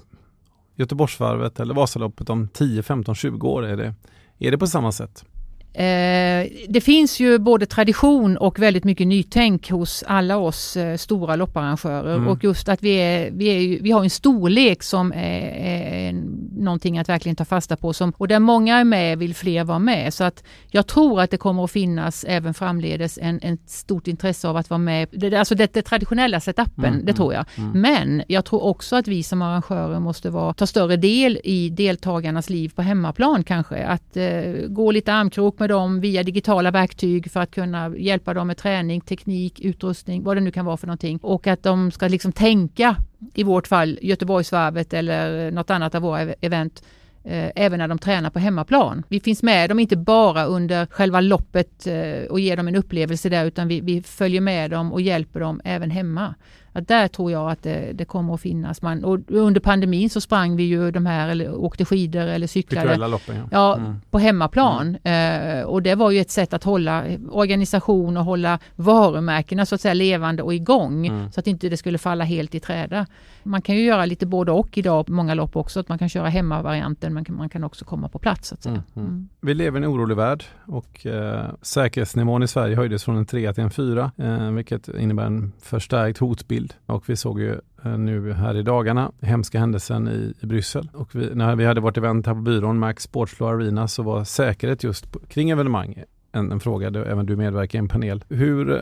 Göteborgsvarvet 0.75 1.59
eller 1.59 1.73
Vasaloppet 1.73 2.29
om 2.29 2.47
10, 2.47 2.83
15, 2.83 3.15
20 3.15 3.47
år, 3.47 3.65
är 3.65 3.77
det, 3.77 3.93
är 4.39 4.51
det 4.51 4.57
på 4.57 4.67
samma 4.67 4.91
sätt? 4.91 5.25
Eh, 5.73 6.47
det 6.69 6.81
finns 6.81 7.19
ju 7.19 7.39
både 7.39 7.65
tradition 7.65 8.37
och 8.37 8.59
väldigt 8.59 8.83
mycket 8.83 9.07
nytänk 9.07 9.71
hos 9.71 10.03
alla 10.07 10.37
oss 10.37 10.77
eh, 10.77 10.97
stora 10.97 11.35
lopparrangörer 11.35 12.15
mm. 12.15 12.27
och 12.27 12.43
just 12.43 12.69
att 12.69 12.83
vi, 12.83 12.93
är, 12.93 13.31
vi, 13.31 13.47
är, 13.47 13.81
vi 13.81 13.91
har 13.91 14.03
en 14.03 14.09
storlek 14.09 14.83
som 14.83 15.11
är, 15.11 15.41
är 15.49 16.13
någonting 16.57 16.97
att 16.97 17.09
verkligen 17.09 17.35
ta 17.35 17.45
fasta 17.45 17.75
på 17.77 17.93
som, 17.93 18.13
och 18.17 18.27
där 18.27 18.39
många 18.39 18.77
är 18.77 18.83
med 18.83 19.17
vill 19.17 19.35
fler 19.35 19.63
vara 19.63 19.79
med. 19.79 20.13
Så 20.13 20.23
att 20.23 20.43
jag 20.71 20.87
tror 20.87 21.21
att 21.21 21.31
det 21.31 21.37
kommer 21.37 21.63
att 21.63 21.71
finnas 21.71 22.23
även 22.23 22.53
framledes 22.53 23.19
en, 23.21 23.39
en 23.41 23.57
stort 23.65 24.07
intresse 24.07 24.47
av 24.47 24.57
att 24.57 24.69
vara 24.69 24.77
med. 24.77 25.07
Det, 25.11 25.35
alltså 25.35 25.55
det, 25.55 25.73
det 25.73 25.81
traditionella 25.81 26.39
setupen, 26.39 26.93
mm, 26.93 27.05
det 27.05 27.13
tror 27.13 27.33
jag. 27.33 27.45
Mm, 27.55 27.69
mm. 27.69 27.81
Men 27.81 28.23
jag 28.27 28.45
tror 28.45 28.63
också 28.63 28.95
att 28.95 29.07
vi 29.07 29.23
som 29.23 29.41
arrangörer 29.41 29.99
måste 29.99 30.29
vara, 30.29 30.53
ta 30.53 30.67
större 30.67 30.97
del 30.97 31.39
i 31.43 31.69
deltagarnas 31.69 32.49
liv 32.49 32.71
på 32.75 32.81
hemmaplan 32.81 33.43
kanske. 33.43 33.85
Att 33.85 34.17
eh, 34.17 34.23
gå 34.67 34.91
lite 34.91 35.13
armkrok 35.13 35.60
med 35.61 35.69
dem 35.69 35.99
via 35.99 36.23
digitala 36.23 36.71
verktyg 36.71 37.31
för 37.31 37.39
att 37.39 37.51
kunna 37.51 37.97
hjälpa 37.97 38.33
dem 38.33 38.47
med 38.47 38.57
träning, 38.57 39.01
teknik, 39.01 39.59
utrustning, 39.59 40.23
vad 40.23 40.37
det 40.37 40.41
nu 40.41 40.51
kan 40.51 40.65
vara 40.65 40.77
för 40.77 40.87
någonting. 40.87 41.19
Och 41.21 41.47
att 41.47 41.63
de 41.63 41.91
ska 41.91 42.07
liksom 42.07 42.31
tänka, 42.31 42.95
i 43.33 43.43
vårt 43.43 43.67
fall 43.67 43.99
Göteborgsvarvet 44.01 44.93
eller 44.93 45.51
något 45.51 45.69
annat 45.69 45.95
av 45.95 46.01
våra 46.01 46.21
event, 46.21 46.83
eh, 47.23 47.51
även 47.55 47.79
när 47.79 47.87
de 47.87 47.99
tränar 47.99 48.29
på 48.29 48.39
hemmaplan. 48.39 49.03
Vi 49.07 49.19
finns 49.19 49.43
med 49.43 49.69
dem 49.69 49.79
inte 49.79 49.97
bara 49.97 50.45
under 50.45 50.85
själva 50.85 51.21
loppet 51.21 51.87
eh, 51.87 52.23
och 52.29 52.39
ger 52.39 52.57
dem 52.57 52.67
en 52.67 52.75
upplevelse 52.75 53.29
där 53.29 53.45
utan 53.45 53.67
vi, 53.67 53.81
vi 53.81 54.01
följer 54.01 54.41
med 54.41 54.71
dem 54.71 54.93
och 54.93 55.01
hjälper 55.01 55.39
dem 55.39 55.61
även 55.63 55.91
hemma. 55.91 56.35
Att 56.73 56.87
där 56.87 57.07
tror 57.07 57.31
jag 57.31 57.51
att 57.51 57.63
det, 57.63 57.91
det, 57.93 58.05
kommer 58.05 58.33
att 58.33 58.41
finnas. 58.41 58.81
Man, 58.81 59.03
och 59.03 59.19
under 59.27 59.61
pandemin 59.61 60.09
så 60.09 60.21
sprang 60.21 60.55
vi 60.55 60.63
ju 60.63 60.91
de 60.91 61.05
här, 61.05 61.29
eller 61.29 61.55
åkte 61.55 61.85
skidor 61.85 62.21
eller 62.21 62.47
cyklade. 62.47 63.07
Loppen, 63.07 63.35
ja. 63.35 63.47
ja 63.51 63.77
mm. 63.77 64.01
på 64.09 64.19
hemmaplan. 64.19 64.97
Mm. 65.03 65.59
Eh, 65.59 65.65
och 65.65 65.81
det 65.81 65.95
var 65.95 66.11
ju 66.11 66.19
ett 66.19 66.31
sätt 66.31 66.53
att 66.53 66.63
hålla 66.63 67.03
organisation 67.31 68.17
och 68.17 68.25
hålla 68.25 68.59
varumärkena 68.75 69.65
så 69.65 69.75
att 69.75 69.81
säga 69.81 69.93
levande 69.93 70.43
och 70.43 70.53
igång. 70.53 71.07
Mm. 71.07 71.31
Så 71.31 71.39
att 71.39 71.47
inte 71.47 71.69
det 71.69 71.77
skulle 71.77 71.97
falla 71.97 72.23
helt 72.23 72.55
i 72.55 72.59
träda. 72.59 73.05
Man 73.43 73.61
kan 73.61 73.75
ju 73.75 73.83
göra 73.83 74.05
lite 74.05 74.25
både 74.25 74.51
och 74.51 74.77
idag 74.77 75.05
på 75.05 75.11
många 75.11 75.33
lopp 75.33 75.55
också. 75.55 75.79
Att 75.79 75.89
man 75.89 75.97
kan 75.97 76.09
köra 76.09 76.29
hemmavarianten 76.29 77.13
men 77.13 77.25
man 77.29 77.49
kan 77.49 77.63
också 77.63 77.85
komma 77.85 78.09
på 78.09 78.19
plats. 78.19 78.47
Så 78.47 78.55
att 78.55 78.63
säga. 78.63 78.73
Mm, 78.73 78.83
mm. 78.95 79.07
Mm. 79.07 79.29
Vi 79.41 79.53
lever 79.53 79.79
i 79.79 79.83
en 79.83 79.89
orolig 79.89 80.15
värld 80.15 80.43
och 80.65 81.05
eh, 81.05 81.49
säkerhetsnivån 81.61 82.43
i 82.43 82.47
Sverige 82.47 82.75
höjdes 82.75 83.03
från 83.03 83.17
en 83.17 83.25
3 83.25 83.53
till 83.53 83.63
en 83.63 83.71
4. 83.71 84.11
Eh, 84.17 84.51
vilket 84.51 84.87
innebär 84.87 85.25
en 85.25 85.51
förstärkt 85.61 86.17
hotbild 86.17 86.60
bild. 86.61 86.73
Och 86.85 87.09
vi 87.09 87.15
såg 87.15 87.39
ju 87.39 87.59
eh, 87.85 87.97
nu 87.97 88.33
här 88.33 88.57
i 88.57 88.63
dagarna 88.63 89.11
hemska 89.21 89.59
händelsen 89.59 90.07
i, 90.07 90.33
i 90.39 90.45
Bryssel. 90.45 90.89
Och 90.93 91.15
vi, 91.15 91.35
när 91.35 91.55
vi 91.55 91.65
hade 91.65 91.81
vårt 91.81 91.97
event 91.97 92.27
här 92.27 92.33
på 92.33 92.41
byrån, 92.41 92.79
Max 92.79 93.03
Sportslow 93.03 93.49
Arena, 93.49 93.87
så 93.87 94.03
var 94.03 94.23
säkerhet 94.23 94.83
just 94.83 95.11
på, 95.11 95.19
kring 95.19 95.49
evenemang 95.49 96.03
en, 96.31 96.51
en 96.51 96.59
fråga, 96.59 96.87
även 96.87 97.25
du 97.25 97.35
medverkar 97.35 97.79
i 97.79 97.81
en 97.81 97.87
panel. 97.87 98.23
Hur 98.29 98.71
eh, 98.71 98.81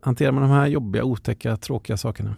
hanterar 0.00 0.32
man 0.32 0.42
de 0.42 0.50
här 0.50 0.66
jobbiga, 0.66 1.04
otäcka, 1.04 1.56
tråkiga 1.56 1.96
sakerna? 1.96 2.34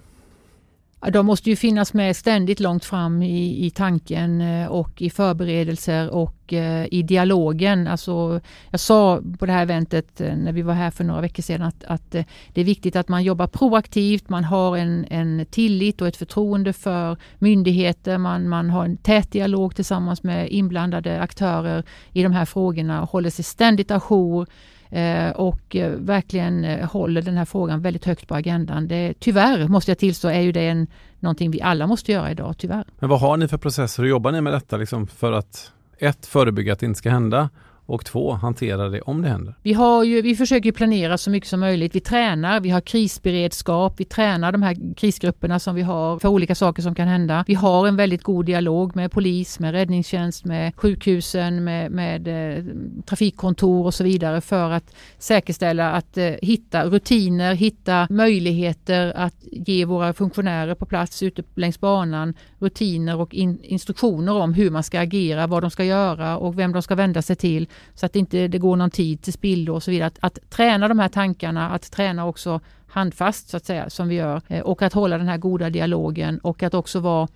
De 1.01 1.27
måste 1.27 1.51
ju 1.51 1.57
finnas 1.57 1.95
med 1.95 2.17
ständigt 2.17 2.61
långt 2.61 2.85
fram 2.85 3.23
i, 3.23 3.67
i 3.67 3.71
tanken 3.71 4.41
eh, 4.41 4.67
och 4.67 5.03
i 5.03 5.11
förberedelser 5.11 6.11
och 6.11 6.53
eh, 6.53 6.87
i 6.91 7.03
dialogen. 7.03 7.87
Alltså, 7.87 8.41
jag 8.71 8.81
sa 8.81 9.23
på 9.39 9.47
det 9.47 9.53
här 9.53 9.63
eventet 9.63 10.21
eh, 10.21 10.37
när 10.37 10.53
vi 10.53 10.63
var 10.63 10.75
här 10.75 10.91
för 10.91 11.05
några 11.05 11.21
veckor 11.21 11.43
sedan 11.43 11.63
att, 11.63 11.85
att 11.85 12.11
det 12.11 12.61
är 12.61 12.65
viktigt 12.65 12.97
att 12.97 13.09
man 13.09 13.25
jobbar 13.25 13.47
proaktivt, 13.47 14.29
man 14.29 14.45
har 14.45 14.77
en, 14.77 15.07
en 15.11 15.47
tillit 15.51 16.01
och 16.01 16.09
ett 16.09 16.17
förtroende 16.17 16.73
för 16.73 17.17
myndigheter, 17.39 18.19
man, 18.19 18.49
man 18.49 18.71
har 18.71 18.85
en 18.85 18.97
tät 18.97 19.33
dialog 19.33 19.77
tillsammans 19.77 20.23
med 20.23 20.51
inblandade 20.51 21.21
aktörer 21.21 21.85
i 22.13 22.23
de 22.23 22.33
här 22.33 22.45
frågorna 22.45 23.03
och 23.03 23.11
håller 23.11 23.31
sig 23.31 23.45
ständigt 23.45 23.91
ajour 23.91 24.47
Eh, 24.91 25.31
och 25.31 25.77
eh, 25.77 25.91
verkligen 25.91 26.65
eh, 26.65 26.91
håller 26.91 27.23
den 27.23 27.37
här 27.37 27.45
frågan 27.45 27.83
väldigt 27.83 28.05
högt 28.05 28.29
på 28.29 28.35
agendan. 28.35 28.89
Det, 28.89 29.15
tyvärr, 29.19 29.69
måste 29.69 29.91
jag 29.91 29.99
tillstå, 29.99 30.29
är 30.29 30.41
ju 30.41 30.53
det 30.53 30.69
en, 30.69 30.87
någonting 31.21 31.51
vi 31.51 31.63
alla 31.63 31.87
måste 31.87 32.13
göra 32.13 32.31
idag, 32.31 32.55
tyvärr. 32.59 32.85
Men 32.99 33.11
vad 33.11 33.21
har 33.21 33.37
ni 33.37 33.49
för 33.49 33.59
processer 33.59 34.03
och 34.03 34.09
jobbar 34.09 34.33
ni 34.33 34.41
med 34.41 34.53
detta 34.53 34.77
liksom 34.77 35.07
för 35.07 35.33
att 35.33 35.73
ett, 35.99 36.27
förebygga 36.27 36.73
att 36.73 36.79
det 36.79 36.87
inte 36.87 36.99
ska 36.99 37.11
hända 37.11 37.49
och 37.87 38.05
två, 38.05 38.33
hantera 38.33 38.89
det 38.89 39.01
om 39.01 39.23
det 39.23 39.29
händer? 39.29 39.55
Vi, 39.63 39.73
har 39.73 40.05
ju, 40.05 40.23
vi 40.23 40.37
försöker 40.37 40.73
planera 40.73 41.19
så 41.19 41.31
mycket 41.31 41.49
som 41.49 41.61
möjligt. 41.61 41.95
Vi 41.95 42.01
tränar, 42.01 42.61
vi 42.61 42.71
har 42.71 42.81
krisberedskap, 42.81 43.95
vi 43.97 44.05
tränar 44.05 44.53
de 44.53 44.63
här 44.63 44.95
krisgrupperna 44.97 45.59
som 45.59 45.75
vi 45.75 45.83
har 45.83 46.19
för 46.19 46.29
olika 46.29 46.55
saker 46.55 46.83
som 46.83 46.95
kan 46.95 47.09
hända. 47.09 47.45
Vi 47.47 47.55
har 47.55 47.87
en 47.87 47.97
väldigt 47.97 48.23
god 48.23 48.47
dialog 48.47 48.97
med 48.97 49.13
polis, 49.13 49.59
med 49.59 49.73
räddningstjänst, 49.73 50.45
med 50.45 50.77
sjukhusen, 50.77 51.65
med, 51.65 51.91
med 51.91 52.29
eh, 52.29 52.65
trafikkontor 53.07 53.87
och 53.87 53.95
så 53.95 54.05
vidare 54.05 54.41
för 54.41 54.71
att 54.71 54.95
säkerställa 55.19 55.93
att 55.93 56.19
eh, 56.19 56.33
hitta 56.43 56.85
rutiner, 56.85 57.55
hitta 57.55 58.07
möjligheter 58.11 59.13
att 59.17 59.35
ge 59.53 59.85
våra 59.85 60.13
funktionärer 60.13 60.75
på 60.75 60.87
plats 60.87 61.23
ute 61.23 61.43
längs 61.55 61.81
banan 61.81 62.35
rutiner 62.59 63.21
och 63.21 63.35
in, 63.35 63.59
instruktioner 63.63 64.33
om 64.33 64.55
hur 64.55 64.71
man 64.71 64.83
ska 64.83 65.01
agera, 65.01 65.47
vad 65.47 65.63
de 65.63 65.71
ska 65.71 65.85
göra 65.85 66.39
och 66.39 66.59
vem 66.59 66.73
de 66.73 66.83
ska 66.83 66.95
vända 66.95 67.23
sig 67.23 67.37
till 67.37 67.69
så 67.95 68.07
att 68.07 68.13
det 68.13 68.19
inte 68.19 68.49
det 68.49 68.59
går 68.59 68.77
någon 68.77 68.91
tid 68.91 69.23
till 69.23 69.33
spillo 69.33 69.75
och 69.75 69.83
så 69.83 69.91
vidare. 69.91 70.07
Att, 70.07 70.19
att 70.21 70.51
träna 70.51 70.89
de 70.89 70.99
här 70.99 71.09
tankarna, 71.09 71.71
att 71.71 71.91
träna 71.91 72.27
också 72.27 72.61
handfast 72.87 73.49
så 73.49 73.57
att 73.57 73.65
säga 73.65 73.91
som 73.91 74.09
vi 74.09 74.15
gör 74.15 74.43
eh, 74.49 74.61
och 74.61 74.83
att 74.83 74.93
hålla 74.93 75.19
den 75.19 75.29
här 75.29 75.39
goda 75.39 75.71
dialogen 75.71 76.39
och 76.39 76.63
att 76.63 76.75
också 76.75 77.01
vara 77.01 77.29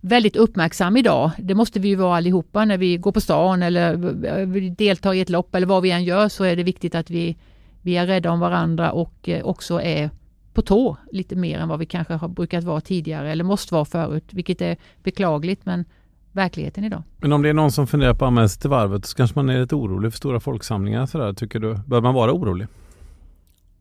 väldigt 0.00 0.36
uppmärksam 0.36 0.96
idag. 0.96 1.30
Det 1.38 1.54
måste 1.54 1.80
vi 1.80 1.88
ju 1.88 1.94
vara 1.94 2.16
allihopa 2.16 2.64
när 2.64 2.78
vi 2.78 2.96
går 2.96 3.12
på 3.12 3.20
stan 3.20 3.62
eller 3.62 4.70
deltar 4.70 5.14
i 5.14 5.20
ett 5.20 5.30
lopp 5.30 5.54
eller 5.54 5.66
vad 5.66 5.82
vi 5.82 5.90
än 5.90 6.04
gör 6.04 6.28
så 6.28 6.44
är 6.44 6.56
det 6.56 6.62
viktigt 6.62 6.94
att 6.94 7.10
vi, 7.10 7.36
vi 7.82 7.96
är 7.96 8.06
rädda 8.06 8.30
om 8.30 8.40
varandra 8.40 8.92
och 8.92 9.28
eh, 9.28 9.44
också 9.44 9.80
är 9.80 10.10
på 10.52 10.62
tå 10.62 10.96
lite 11.12 11.36
mer 11.36 11.58
än 11.58 11.68
vad 11.68 11.78
vi 11.78 11.86
kanske 11.86 12.14
har 12.14 12.28
brukat 12.28 12.64
vara 12.64 12.80
tidigare 12.80 13.32
eller 13.32 13.44
måste 13.44 13.74
vara 13.74 13.84
förut, 13.84 14.24
vilket 14.30 14.60
är 14.60 14.76
beklagligt 15.02 15.66
men 15.66 15.84
verkligheten 16.34 16.84
idag. 16.84 17.02
Men 17.18 17.32
om 17.32 17.42
det 17.42 17.48
är 17.48 17.54
någon 17.54 17.72
som 17.72 17.86
funderar 17.86 18.14
på 18.14 18.24
att 18.24 18.28
anmäla 18.28 18.48
sig 18.48 18.60
till 18.60 18.70
varvet 18.70 19.04
så 19.06 19.16
kanske 19.16 19.38
man 19.38 19.48
är 19.48 19.60
lite 19.60 19.74
orolig 19.74 20.12
för 20.12 20.16
stora 20.16 20.40
folksamlingar 20.40 21.06
sådär. 21.06 21.32
Tycker 21.32 21.58
du, 21.58 21.78
bör 21.86 22.00
man 22.00 22.14
vara 22.14 22.32
orolig? 22.32 22.66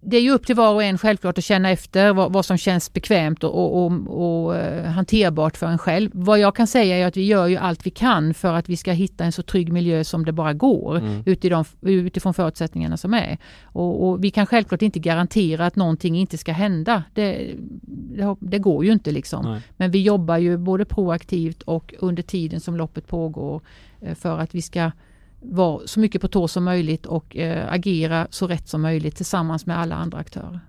Det 0.06 0.18
är 0.18 0.22
ju 0.22 0.32
upp 0.32 0.46
till 0.46 0.56
var 0.56 0.74
och 0.74 0.84
en 0.84 0.98
självklart 0.98 1.38
att 1.38 1.44
känna 1.44 1.70
efter 1.70 2.14
vad, 2.14 2.34
vad 2.34 2.46
som 2.46 2.58
känns 2.58 2.94
bekvämt 2.94 3.44
och, 3.44 3.56
och, 3.56 3.86
och, 3.86 4.46
och, 4.46 4.56
eh, 4.56 4.86
hanterbart 4.86 5.58
för 5.58 5.68
en 5.68 5.78
själv. 5.78 6.12
Vad 6.14 6.40
jag 6.40 6.56
kan 6.56 6.68
säga 6.68 6.98
är 6.98 7.06
att 7.06 7.18
vi 7.18 7.26
gör 7.26 7.48
ju 7.48 7.58
allt 7.58 7.86
vi 7.86 7.90
kan 7.90 8.34
för 8.34 8.54
att 8.54 8.70
vi 8.70 8.78
ska 8.78 8.92
hitta 8.92 9.24
en 9.26 9.32
så 9.32 9.44
trygg 9.44 9.74
miljö 9.74 10.04
som 10.04 10.26
det 10.26 10.32
bara 10.32 10.54
går 10.54 10.98
mm. 10.98 11.24
utifrån, 11.26 11.66
utifrån 11.82 12.34
förutsättningarna 12.34 12.98
som 12.98 13.14
är. 13.14 13.38
Och, 13.64 14.24
vi 14.24 14.32
kan 14.32 14.46
självklart 14.46 14.82
inte 14.82 15.00
garantera 15.00 15.66
att 15.66 15.76
någonting 15.76 16.18
inte 16.18 16.38
ska 16.38 16.52
hända. 16.52 17.04
Det, 17.14 17.56
det, 18.16 18.36
det 18.40 18.60
går 18.60 18.86
ju 18.86 18.92
inte 18.92 19.12
liksom. 19.12 19.46
Nej. 19.46 19.62
Men 19.78 19.92
vi 19.92 20.02
jobbar 20.02 20.38
ju 20.38 20.58
både 20.58 20.86
proaktivt 20.86 21.62
och 21.62 21.94
under 22.00 22.24
tiden 22.24 22.60
som 22.60 22.78
loppet 22.78 23.08
pågår 23.08 23.62
eh, 24.02 24.16
för 24.16 24.40
att 24.40 24.56
vi 24.56 24.62
ska 24.62 24.92
vara 25.44 25.88
så 25.88 26.00
mycket 26.00 26.22
på 26.22 26.28
tå 26.28 26.48
som 26.48 26.64
möjligt 26.64 27.06
och 27.06 27.38
eh, 27.38 27.74
agera 27.74 28.28
så 28.30 28.48
rätt 28.48 28.68
som 28.68 28.82
möjligt 28.82 29.16
tillsammans 29.16 29.66
med 29.66 29.80
alla 29.80 29.96
andra 29.96 30.18
aktörer. 30.18 30.60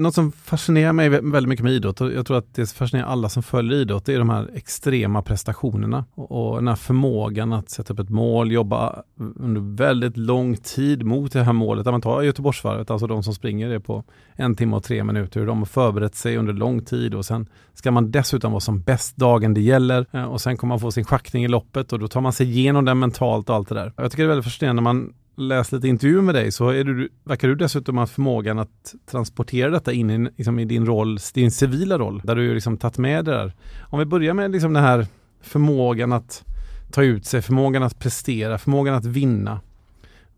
Något 0.00 0.14
som 0.14 0.32
fascinerar 0.32 0.92
mig 0.92 1.08
väldigt 1.08 1.48
mycket 1.48 1.64
med 1.64 1.72
idrott 1.72 2.00
och 2.00 2.12
jag 2.12 2.26
tror 2.26 2.38
att 2.38 2.54
det 2.54 2.72
fascinerar 2.72 3.06
alla 3.06 3.28
som 3.28 3.42
följer 3.42 3.78
idrott, 3.78 4.04
det 4.04 4.14
är 4.14 4.18
de 4.18 4.30
här 4.30 4.50
extrema 4.54 5.22
prestationerna 5.22 6.04
och, 6.14 6.56
den 6.56 6.68
här 6.68 6.74
förmågan 6.74 7.52
att 7.52 7.70
sätta 7.70 7.92
upp 7.92 7.98
ett 7.98 8.10
mål, 8.10 8.52
jobba 8.52 9.02
under 9.36 9.76
väldigt 9.76 10.16
lång 10.16 10.56
tid 10.56 11.02
mot 11.02 11.32
det 11.32 11.42
här 11.42 11.52
målet. 11.52 11.86
man 11.86 12.00
tar 12.00 12.22
Göteborgsvarvet, 12.22 12.90
alltså 12.90 13.06
de 13.06 13.22
som 13.22 13.34
springer 13.34 13.68
det 13.68 13.80
på 13.80 14.04
en 14.32 14.54
timme 14.54 14.76
och 14.76 14.84
tre 14.84 15.04
minuter. 15.04 15.46
De 15.46 15.58
har 15.58 15.66
förberett 15.66 16.14
sig 16.14 16.36
under 16.36 16.52
lång 16.52 16.84
tid 16.84 17.14
och 17.14 17.26
sen 17.26 17.48
ska 17.74 17.90
man 17.90 18.10
dessutom 18.10 18.52
vara 18.52 18.60
som 18.60 18.80
bäst 18.80 19.16
dagen 19.16 19.54
det 19.54 19.60
gäller 19.60 20.06
eh, 20.12 20.24
och 20.24 20.40
sen 20.40 20.56
kommer 20.56 20.72
man 20.72 20.80
få 20.80 20.92
sin 20.92 21.04
schackning 21.04 21.44
i 21.44 21.48
loppet 21.48 21.92
och 21.92 21.98
då 21.98 22.08
tar 22.08 22.20
man 22.20 22.32
sig 22.32 22.50
igenom 22.50 22.84
den 22.84 22.98
mentalt 22.98 23.50
och 23.50 23.56
allt 23.56 23.68
det 23.68 23.74
där. 23.74 23.92
Jag 23.96 24.10
tycker 24.10 24.22
det 24.22 24.26
är 24.26 24.28
väldigt 24.28 24.44
fascinerande 24.44 24.82
när 24.82 24.92
man 24.94 25.12
läst 25.40 25.72
lite 25.72 25.88
intervjuer 25.88 26.22
med 26.22 26.34
dig 26.34 26.52
så 26.52 26.68
är 26.68 26.84
du, 26.84 27.08
verkar 27.24 27.48
du 27.48 27.54
dessutom 27.54 27.98
ha 27.98 28.06
förmågan 28.06 28.58
att 28.58 28.94
transportera 29.10 29.70
detta 29.70 29.92
in 29.92 30.10
i, 30.10 30.30
liksom 30.36 30.58
i 30.58 30.64
din 30.64 30.86
roll, 30.86 31.18
din 31.34 31.50
civila 31.50 31.98
roll, 31.98 32.22
där 32.24 32.36
du 32.36 32.54
liksom 32.54 32.76
tagit 32.76 32.98
med 32.98 33.24
det 33.24 33.30
där. 33.30 33.52
Om 33.80 33.98
vi 33.98 34.04
börjar 34.04 34.34
med 34.34 34.50
liksom 34.50 34.72
den 34.72 34.82
här 34.82 35.06
förmågan 35.40 36.12
att 36.12 36.44
ta 36.92 37.02
ut 37.02 37.26
sig, 37.26 37.42
förmågan 37.42 37.82
att 37.82 37.98
prestera, 37.98 38.58
förmågan 38.58 38.94
att 38.94 39.04
vinna. 39.04 39.60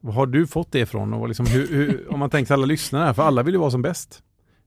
Var 0.01 0.12
har 0.12 0.27
du 0.27 0.47
fått 0.47 0.73
det 0.73 0.81
ifrån? 0.81 1.15
Och 1.15 1.29
liksom 1.29 1.47
hur, 1.47 1.67
hur, 1.67 2.12
om 2.12 2.19
man 2.19 2.31
tänker 2.31 2.55
alla 2.55 2.67
lyssnare 2.67 3.05
här, 3.05 3.12
för 3.12 3.23
alla 3.23 3.43
vill 3.43 3.55
ju 3.55 3.61
vara 3.61 3.71
som 3.71 3.83
bäst. 3.83 4.23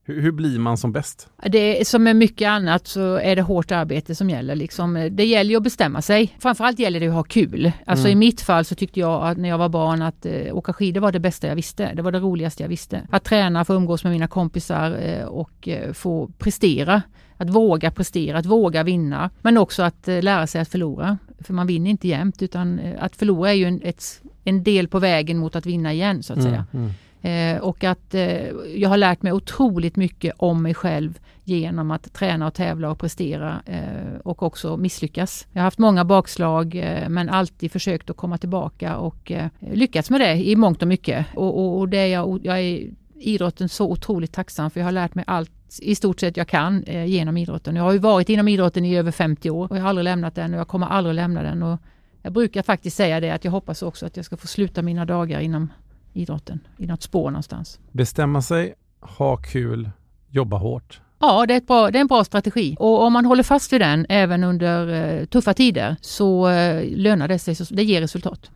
Hur, 0.08 0.20
hur, 0.20 0.32
blir 0.32 0.58
man 0.58 0.76
som 0.76 0.92
bäst? 0.92 1.28
Det, 1.46 1.88
som 1.88 2.02
med 2.02 2.16
mycket 2.16 2.48
annat 2.48 2.86
så 2.86 3.14
är 3.14 3.36
det 3.36 3.42
hårt 3.42 3.72
arbete 3.72 4.14
som 4.14 4.30
gäller. 4.30 4.54
Liksom. 4.54 5.08
Det 5.12 5.24
gäller 5.24 5.50
ju 5.50 5.56
att 5.56 5.62
bestämma 5.62 6.02
sig. 6.02 6.36
Framförallt 6.38 6.78
gäller 6.78 7.00
det 7.00 7.06
att 7.06 7.14
ha 7.14 7.22
kul. 7.22 7.72
Alltså 7.86 8.06
mm. 8.06 8.12
i 8.12 8.26
mitt 8.26 8.40
fall 8.40 8.64
så 8.64 8.74
tyckte 8.74 9.00
jag 9.00 9.26
att 9.26 9.38
när 9.38 9.48
jag 9.48 9.58
var 9.58 9.68
barn 9.68 10.02
att 10.02 10.26
eh, 10.26 10.56
åka 10.56 10.72
skidor 10.72 11.00
var 11.00 11.12
det 11.12 11.20
bästa 11.20 11.46
jag 11.46 11.56
visste. 11.56 11.94
Det 11.94 12.02
var 12.02 12.12
det 12.12 12.18
roligaste 12.18 12.62
jag 12.62 12.68
visste. 12.68 13.02
Att 13.10 13.24
träna, 13.24 13.64
få 13.64 13.74
umgås 13.74 14.04
med 14.04 14.12
mina 14.12 14.28
kompisar 14.28 14.98
eh, 15.02 15.24
och 15.24 15.68
eh, 15.68 15.92
få 15.92 16.30
prestera. 16.38 17.02
Att 17.36 17.50
våga 17.50 17.90
prestera, 17.90 18.38
att 18.38 18.46
våga 18.46 18.82
vinna. 18.82 19.30
Men 19.42 19.58
också 19.58 19.82
att 19.82 20.08
eh, 20.08 20.22
lära 20.22 20.46
sig 20.46 20.60
att 20.60 20.68
förlora. 20.68 21.18
För 21.40 21.54
man 21.54 21.66
vinner 21.66 21.90
inte 21.90 22.08
jämt 22.08 22.42
utan 22.42 22.78
eh, 22.78 23.04
att 23.04 23.16
förlora 23.16 23.50
är 23.50 23.54
ju 23.54 23.64
en, 23.64 23.80
ett, 23.82 24.22
en 24.44 24.62
del 24.62 24.88
på 24.88 24.98
vägen 24.98 25.38
mot 25.38 25.56
att 25.56 25.66
vinna 25.66 25.92
igen 25.92 26.22
så 26.22 26.32
att 26.32 26.38
mm, 26.38 26.50
säga. 26.50 26.66
Mm. 26.72 26.90
Eh, 27.26 27.58
och 27.58 27.84
att 27.84 28.14
eh, 28.14 28.48
jag 28.74 28.88
har 28.88 28.96
lärt 28.96 29.22
mig 29.22 29.32
otroligt 29.32 29.96
mycket 29.96 30.34
om 30.36 30.62
mig 30.62 30.74
själv 30.74 31.18
genom 31.44 31.90
att 31.90 32.12
träna 32.12 32.46
och 32.46 32.54
tävla 32.54 32.90
och 32.90 32.98
prestera 32.98 33.62
eh, 33.66 34.20
och 34.24 34.42
också 34.42 34.76
misslyckas. 34.76 35.46
Jag 35.52 35.60
har 35.60 35.64
haft 35.64 35.78
många 35.78 36.04
bakslag 36.04 36.74
eh, 36.74 37.08
men 37.08 37.28
alltid 37.28 37.72
försökt 37.72 38.10
att 38.10 38.16
komma 38.16 38.38
tillbaka 38.38 38.96
och 38.96 39.32
eh, 39.32 39.46
lyckats 39.72 40.10
med 40.10 40.20
det 40.20 40.34
i 40.34 40.56
mångt 40.56 40.82
och 40.82 40.88
mycket. 40.88 41.26
Och, 41.34 41.58
och, 41.58 41.78
och 41.78 41.88
det 41.88 41.98
är 41.98 42.06
jag, 42.06 42.40
jag 42.42 42.60
är 42.60 42.90
idrotten 43.14 43.68
så 43.68 43.90
otroligt 43.90 44.32
tacksam 44.32 44.70
för 44.70 44.80
jag 44.80 44.86
har 44.86 44.92
lärt 44.92 45.14
mig 45.14 45.24
allt 45.26 45.50
i 45.82 45.94
stort 45.94 46.20
sett 46.20 46.36
jag 46.36 46.48
kan 46.48 46.82
eh, 46.82 47.04
genom 47.04 47.36
idrotten. 47.36 47.76
Jag 47.76 47.82
har 47.82 47.92
ju 47.92 47.98
varit 47.98 48.28
inom 48.28 48.48
idrotten 48.48 48.84
i 48.84 48.96
över 48.96 49.10
50 49.10 49.50
år 49.50 49.70
och 49.70 49.76
jag 49.76 49.82
har 49.82 49.88
aldrig 49.88 50.04
lämnat 50.04 50.34
den 50.34 50.54
och 50.54 50.60
jag 50.60 50.68
kommer 50.68 50.86
aldrig 50.86 51.14
lämna 51.14 51.42
den. 51.42 51.62
Och 51.62 51.78
jag 52.22 52.32
brukar 52.32 52.62
faktiskt 52.62 52.96
säga 52.96 53.20
det 53.20 53.30
att 53.30 53.44
jag 53.44 53.52
hoppas 53.52 53.82
också 53.82 54.06
att 54.06 54.16
jag 54.16 54.26
ska 54.26 54.36
få 54.36 54.46
sluta 54.46 54.82
mina 54.82 55.04
dagar 55.04 55.40
inom 55.40 55.70
idrotten 56.16 56.60
i 56.78 56.86
något 56.86 57.02
spår 57.02 57.30
någonstans. 57.30 57.80
Bestämma 57.92 58.42
sig, 58.42 58.74
ha 59.00 59.36
kul, 59.36 59.90
jobba 60.30 60.56
hårt. 60.56 61.00
Ja, 61.18 61.46
det 61.46 61.54
är, 61.54 61.60
bra, 61.60 61.90
det 61.90 61.98
är 61.98 62.00
en 62.00 62.06
bra 62.06 62.24
strategi 62.24 62.76
och 62.78 63.02
om 63.02 63.12
man 63.12 63.24
håller 63.24 63.42
fast 63.42 63.72
vid 63.72 63.80
den 63.80 64.06
även 64.08 64.44
under 64.44 64.88
eh, 65.20 65.24
tuffa 65.24 65.54
tider 65.54 65.96
så 66.00 66.48
eh, 66.48 66.84
lönar 66.96 67.28
det 67.28 67.38
sig, 67.38 67.54
så, 67.54 67.74
det 67.74 67.84
ger 67.84 68.00
resultat. 68.00 68.50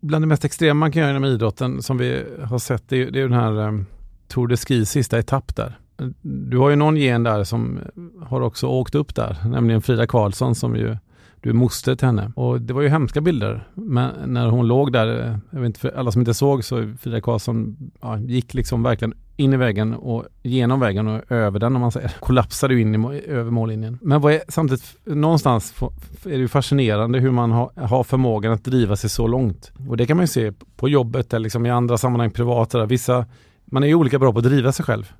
Bland 0.00 0.22
det 0.22 0.26
mest 0.26 0.44
extrema 0.44 0.74
man 0.74 0.92
kan 0.92 1.02
göra 1.02 1.10
inom 1.10 1.24
idrotten 1.24 1.82
som 1.82 1.98
vi 1.98 2.24
har 2.42 2.58
sett 2.58 2.88
det 2.88 3.02
är, 3.02 3.10
det 3.10 3.18
är 3.20 3.22
den 3.22 3.40
här 3.40 3.66
eh, 3.66 3.72
Tour 4.28 4.46
de 4.46 4.56
Ski 4.56 4.86
sista 4.86 5.18
etapp 5.18 5.56
där. 5.56 5.78
Du 6.22 6.58
har 6.58 6.70
ju 6.70 6.76
någon 6.76 6.96
gen 6.96 7.22
där 7.22 7.44
som 7.44 7.80
har 8.22 8.40
också 8.40 8.66
åkt 8.66 8.94
upp 8.94 9.14
där, 9.14 9.36
nämligen 9.44 9.82
Frida 9.82 10.06
Karlsson 10.06 10.54
som 10.54 10.76
ju 10.76 10.96
du 11.40 11.50
är 11.50 11.54
moster 11.54 11.94
till 11.96 12.06
henne. 12.06 12.32
Och 12.36 12.60
det 12.60 12.72
var 12.72 12.82
ju 12.82 12.88
hemska 12.88 13.20
bilder. 13.20 13.68
Men 13.74 14.32
när 14.32 14.48
hon 14.48 14.66
låg 14.66 14.92
där, 14.92 15.26
eh, 15.26 15.36
jag 15.50 15.60
vet 15.60 15.66
inte, 15.66 15.80
för 15.80 15.98
alla 15.98 16.12
som 16.12 16.20
inte 16.20 16.34
såg 16.34 16.64
så 16.64 16.94
Frida 17.00 17.20
Karlsson 17.20 17.76
ja, 18.00 18.18
gick 18.18 18.54
liksom 18.54 18.82
verkligen 18.82 19.14
in 19.36 19.52
i 19.52 19.56
väggen 19.56 19.94
och 19.94 20.24
genom 20.42 20.80
väggen 20.80 21.08
och 21.08 21.32
över 21.32 21.58
den 21.58 21.74
om 21.74 21.80
man 21.80 21.92
säger. 21.92 22.12
Kollapsade 22.20 22.80
in 22.80 23.12
i, 23.12 23.22
över 23.26 23.50
mållinjen. 23.50 23.98
Men 24.02 24.20
vad 24.20 24.32
är, 24.32 24.40
samtidigt, 24.48 24.96
någonstans 25.04 25.74
är 26.24 26.30
det 26.30 26.36
ju 26.36 26.48
fascinerande 26.48 27.18
hur 27.18 27.30
man 27.30 27.50
har, 27.50 27.70
har 27.76 28.04
förmågan 28.04 28.52
att 28.52 28.64
driva 28.64 28.96
sig 28.96 29.10
så 29.10 29.26
långt. 29.26 29.72
Och 29.88 29.96
det 29.96 30.06
kan 30.06 30.16
man 30.16 30.24
ju 30.24 30.28
se 30.28 30.52
på 30.76 30.88
jobbet 30.88 31.34
eller 31.34 31.42
liksom 31.42 31.66
i 31.66 31.70
andra 31.70 31.98
sammanhang 31.98 32.30
privat. 32.30 32.74
Vissa, 32.88 33.26
man 33.64 33.82
är 33.82 33.86
ju 33.86 33.94
olika 33.94 34.18
bra 34.18 34.32
på 34.32 34.38
att 34.38 34.44
driva 34.44 34.72
sig 34.72 34.84
själv. 34.84 35.12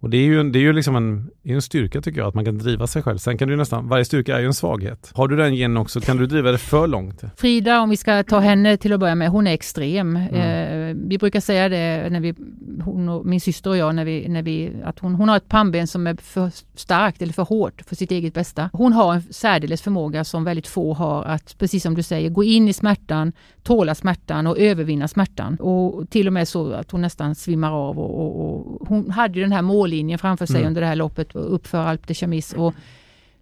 Och 0.00 0.10
det 0.10 0.16
är 0.16 0.22
ju, 0.22 0.50
det 0.50 0.58
är 0.58 0.60
ju 0.60 0.72
liksom 0.72 0.96
en, 0.96 1.30
en 1.42 1.62
styrka 1.62 2.00
tycker 2.00 2.20
jag, 2.20 2.28
att 2.28 2.34
man 2.34 2.44
kan 2.44 2.58
driva 2.58 2.86
sig 2.86 3.02
själv. 3.02 3.18
Sen 3.18 3.38
kan 3.38 3.48
du 3.48 3.56
nästan, 3.56 3.88
varje 3.88 4.04
styrka 4.04 4.36
är 4.36 4.40
ju 4.40 4.46
en 4.46 4.54
svaghet. 4.54 5.10
Har 5.14 5.28
du 5.28 5.36
den 5.36 5.54
genen 5.54 5.76
också, 5.76 6.00
kan 6.00 6.16
du 6.16 6.26
driva 6.26 6.52
det 6.52 6.58
för 6.58 6.86
långt? 6.86 7.22
Frida, 7.36 7.80
om 7.80 7.90
vi 7.90 7.96
ska 7.96 8.22
ta 8.22 8.38
henne 8.38 8.76
till 8.76 8.92
att 8.92 9.00
börja 9.00 9.14
med, 9.14 9.28
hon 9.28 9.46
är 9.46 9.52
extrem. 9.52 10.16
Mm. 10.16 10.34
Eh, 10.34 10.77
vi 10.94 11.18
brukar 11.18 11.40
säga 11.40 11.68
det, 11.68 12.08
när 12.10 12.20
vi, 12.20 12.34
och, 12.86 13.26
min 13.26 13.40
syster 13.40 13.70
och 13.70 13.76
jag, 13.76 13.94
när 13.94 14.04
vi, 14.04 14.28
när 14.28 14.42
vi, 14.42 14.72
att 14.84 14.98
hon, 14.98 15.14
hon 15.14 15.28
har 15.28 15.36
ett 15.36 15.48
pannben 15.48 15.86
som 15.86 16.06
är 16.06 16.16
för 16.16 16.50
starkt 16.74 17.22
eller 17.22 17.32
för 17.32 17.42
hårt 17.42 17.82
för 17.86 17.96
sitt 17.96 18.10
eget 18.10 18.34
bästa. 18.34 18.70
Hon 18.72 18.92
har 18.92 19.14
en 19.14 19.22
särdeles 19.22 19.82
förmåga 19.82 20.24
som 20.24 20.44
väldigt 20.44 20.66
få 20.66 20.94
har 20.94 21.24
att, 21.24 21.58
precis 21.58 21.82
som 21.82 21.94
du 21.94 22.02
säger, 22.02 22.30
gå 22.30 22.44
in 22.44 22.68
i 22.68 22.72
smärtan, 22.72 23.32
tåla 23.62 23.94
smärtan 23.94 24.46
och 24.46 24.58
övervinna 24.58 25.08
smärtan. 25.08 25.56
Och 25.56 26.10
till 26.10 26.26
och 26.26 26.32
med 26.32 26.48
så 26.48 26.72
att 26.72 26.90
hon 26.90 27.02
nästan 27.02 27.34
svimmar 27.34 27.72
av. 27.72 27.98
Och, 27.98 28.20
och, 28.20 28.80
och 28.80 28.88
hon 28.88 29.10
hade 29.10 29.34
ju 29.34 29.42
den 29.42 29.52
här 29.52 29.62
mållinjen 29.62 30.18
framför 30.18 30.46
sig 30.46 30.56
mm. 30.56 30.68
under 30.68 30.80
det 30.80 30.86
här 30.86 30.96
loppet 30.96 31.34
uppför 31.34 31.78
Alpe 31.78 32.04
de 32.06 32.14
Chamis. 32.14 32.52
Och 32.52 32.74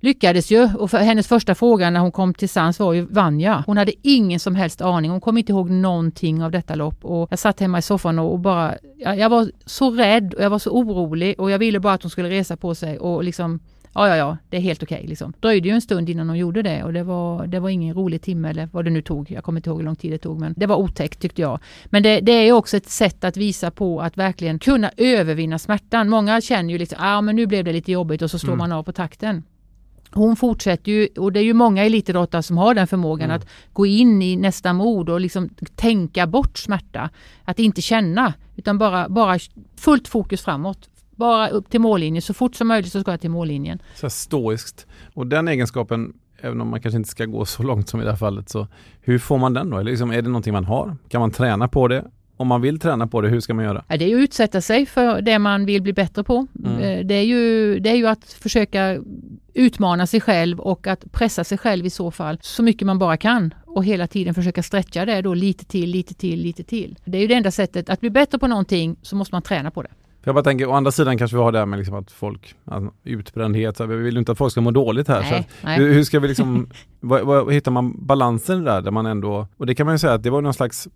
lyckades 0.01 0.51
ju 0.51 0.69
och 0.79 0.91
för 0.91 0.99
hennes 0.99 1.29
första 1.29 1.55
fråga 1.55 1.91
när 1.91 2.01
hon 2.01 2.13
kom 2.13 2.35
till 2.35 2.49
sans 2.49 2.79
var 2.79 2.93
ju 2.93 3.07
vann 3.07 3.41
jag? 3.41 3.63
Hon 3.67 3.77
hade 3.77 3.93
ingen 4.03 4.41
som 4.41 4.55
helst 4.55 4.81
aning. 4.81 5.11
Hon 5.11 5.21
kom 5.21 5.39
inte 5.39 5.53
ihåg 5.53 5.71
någonting 5.71 6.43
av 6.43 6.51
detta 6.51 6.75
lopp 6.75 7.05
och 7.05 7.29
jag 7.31 7.39
satt 7.39 7.61
hemma 7.61 7.79
i 7.79 7.83
soffan 7.83 8.19
och, 8.19 8.39
bara, 8.39 8.75
jag, 8.97 9.19
jag 9.19 9.29
var 9.29 9.51
så 9.67 9.91
rädd 9.91 10.35
och 10.35 10.43
jag 10.43 10.51
var 10.51 10.59
så 10.59 10.71
orolig 10.71 11.41
och 11.41 11.51
jag 11.51 11.59
ville 11.59 11.81
bara 11.81 11.93
att 11.93 12.03
hon 12.03 12.11
skulle 12.11 12.31
resa 12.31 12.57
på 12.57 12.75
sig 12.75 12.99
och 12.99 13.25
liksom 13.25 13.61
Ja, 13.99 14.09
ja, 14.09 14.17
ja, 14.17 14.37
det 14.51 14.57
är 14.57 14.61
helt 14.61 14.83
okej. 14.83 14.97
Okay, 14.97 15.09
liksom. 15.09 15.33
Dröjde 15.41 15.69
ju 15.69 15.75
en 15.75 15.81
stund 15.81 16.11
innan 16.11 16.29
hon 16.29 16.39
gjorde 16.39 16.63
det 16.63 16.85
och 16.85 16.93
det 16.93 17.03
var, 17.03 17.47
det 17.47 17.61
var 17.61 17.69
ingen 17.69 17.95
rolig 17.95 18.23
timme 18.23 18.51
eller 18.51 18.69
vad 18.73 18.85
det 18.85 18.91
nu 18.91 19.03
tog. 19.03 19.31
Jag 19.31 19.45
kommer 19.45 19.59
inte 19.59 19.71
ihåg 19.71 19.79
hur 19.79 19.85
lång 19.85 19.97
tid 19.97 20.13
det 20.13 20.19
tog, 20.19 20.41
men 20.41 20.55
det 20.57 20.67
var 20.67 20.77
otäckt 20.77 21.21
tyckte 21.21 21.43
jag. 21.43 21.59
Men 21.85 22.03
det, 22.03 22.21
det 22.21 22.33
är 22.33 22.53
också 22.53 22.77
ett 22.77 22.89
sätt 22.89 23.25
att 23.25 23.37
visa 23.37 23.71
på 23.71 24.01
att 24.01 24.17
verkligen 24.19 24.59
kunna 24.59 24.91
övervinna 24.97 25.59
smärtan. 25.59 26.09
Många 26.09 26.41
känner 26.41 26.73
ju 26.73 26.79
liksom, 26.79 26.99
ja 27.01 27.17
ah, 27.17 27.21
men 27.21 27.37
nu 27.37 27.47
blev 27.47 27.65
det 27.65 27.73
lite 27.73 27.93
jobbigt 27.93 28.23
och 28.23 28.31
så 28.31 28.39
slår 28.39 28.53
mm. 28.53 28.59
man 28.59 28.73
av 28.73 28.83
på 28.83 28.93
takten. 28.93 29.43
Hon 30.11 30.37
fortsätter 30.37 30.93
ju, 30.93 31.09
och 31.17 31.33
det 31.33 31.41
är 31.41 31.45
ju 31.45 31.53
många 31.53 31.85
elitidrottare 31.85 32.43
som 32.43 32.59
har 32.59 32.75
den 32.75 32.87
förmågan 32.87 33.31
mm. 33.31 33.37
att 33.37 33.49
gå 33.73 33.87
in 33.87 34.23
i 34.23 34.37
nästa 34.37 34.73
mod 34.73 35.09
och 35.09 35.21
liksom 35.21 35.49
tänka 35.75 36.27
bort 36.27 36.59
smärta. 36.59 37.11
Att 37.45 37.59
inte 37.59 37.83
känna, 37.83 38.35
utan 38.57 38.79
bara, 38.79 39.09
bara 39.09 39.39
fullt 39.77 40.09
fokus 40.09 40.43
framåt. 40.43 40.89
Bara 41.11 41.49
upp 41.49 41.71
till 41.71 41.81
mållinjen, 41.81 42.23
så 42.23 42.35
fort 42.35 42.55
som 42.55 42.69
möjligt 42.69 42.93
så 42.93 43.01
ska 43.01 43.11
jag 43.11 43.21
till 43.21 43.31
mållinjen. 43.31 43.79
Så 43.95 44.11
stoiskt. 44.11 44.87
Och 45.15 45.27
den 45.27 45.49
egenskapen, 45.49 46.13
även 46.41 46.61
om 46.61 46.69
man 46.69 46.81
kanske 46.81 46.97
inte 46.97 47.09
ska 47.09 47.25
gå 47.25 47.45
så 47.45 47.63
långt 47.63 47.89
som 47.89 48.01
i 48.01 48.05
det 48.05 48.11
här 48.11 48.17
fallet, 48.17 48.49
så 48.49 48.69
hur 49.01 49.19
får 49.19 49.39
man 49.39 49.55
den 49.55 49.71
då? 49.71 49.79
Eller 49.79 49.91
liksom, 49.91 50.11
är 50.11 50.23
det 50.23 50.29
någonting 50.29 50.53
man 50.53 50.65
har? 50.65 50.97
Kan 51.09 51.21
man 51.21 51.31
träna 51.31 51.69
på 51.69 51.89
det? 51.89 52.05
Om 52.37 52.49
man 52.49 52.61
vill 52.61 52.79
träna 52.79 53.07
på 53.07 53.21
det, 53.21 53.29
hur 53.29 53.41
ska 53.41 53.55
man 53.55 53.65
göra? 53.65 53.85
Ja, 53.89 53.97
det 53.97 54.05
är 54.05 54.09
ju 54.09 54.17
att 54.17 54.23
utsätta 54.23 54.61
sig 54.61 54.87
för 54.87 55.23
det 55.23 55.39
man 55.39 55.67
vill 55.67 55.83
bli 55.83 55.93
bättre 55.93 56.25
på. 56.25 56.47
Mm. 56.65 56.79
Eh, 56.79 57.07
det, 57.07 57.15
är 57.15 57.23
ju, 57.23 57.79
det 57.79 57.91
är 57.91 57.95
ju 57.95 58.07
att 58.07 58.25
försöka 58.25 58.99
utmana 59.57 60.07
sig 60.07 60.21
själv 60.21 60.61
och 60.61 60.87
att 60.87 61.13
pressa 61.13 61.45
sig 61.45 61.59
själv 61.59 61.87
i 61.87 61.91
så 61.91 62.11
fall 62.11 62.39
så 62.43 62.63
mycket 62.63 62.87
man 62.87 62.99
bara 62.99 63.17
kan 63.17 63.55
och 63.67 63.85
hela 63.85 64.07
tiden 64.07 64.35
försöka 64.35 64.63
stretcha 64.63 65.05
det 65.05 65.23
då 65.23 65.35
lite 65.35 65.65
till, 65.65 65.91
lite 65.91 66.15
till, 66.15 66.41
lite 66.41 66.65
till. 66.65 66.99
Det 67.05 67.19
är 67.19 67.23
ju 67.23 67.27
det 67.27 67.35
enda 67.35 67.51
sättet. 67.51 67.91
Att 67.91 68.01
bli 68.01 68.11
bättre 68.11 68.39
på 68.39 68.47
någonting 68.47 68.97
så 69.03 69.17
måste 69.17 69.35
man 69.35 69.43
träna 69.43 69.71
på 69.71 69.83
det. 69.83 69.91
Jag 70.25 70.35
bara 70.35 70.45
tänker, 70.45 70.69
å 70.69 70.73
andra 70.73 70.91
sidan 70.91 71.19
kanske 71.19 71.37
vi 71.37 71.43
har 71.43 71.53
det 71.53 71.59
här 71.59 71.67
med 71.67 71.79
liksom 71.79 71.95
att 71.95 72.13
folk, 72.13 72.55
alltså, 72.65 72.93
utbrändhet, 73.05 73.77
så 73.77 73.87
vi 73.87 73.97
vill 73.97 74.17
inte 74.17 74.33
att 74.33 74.39
folk 74.39 74.53
ska 74.53 74.61
må 74.61 74.71
dåligt 74.71 75.09
här. 75.09 75.21
Nej, 75.21 75.49
så 75.61 75.67
nej. 75.67 75.79
Hur, 75.79 75.93
hur, 75.93 76.05
ska 76.05 76.21
vi 76.21 76.29
liksom, 76.29 76.71
vad, 77.01 77.23
vad, 77.23 77.53
hittar 77.53 77.71
man 77.71 78.07
balansen 78.07 78.65
där, 78.65 78.81
där 78.81 78.91
man 78.91 79.07
ändå, 79.07 79.49
och 79.57 79.67
det 79.67 79.75
kan 79.75 79.87
man 79.87 79.95
ju 79.95 79.99
säga 79.99 80.13
att 80.13 80.23
det 80.23 80.31
var 80.31 80.43
någon 80.43 80.55
slags 80.55 80.89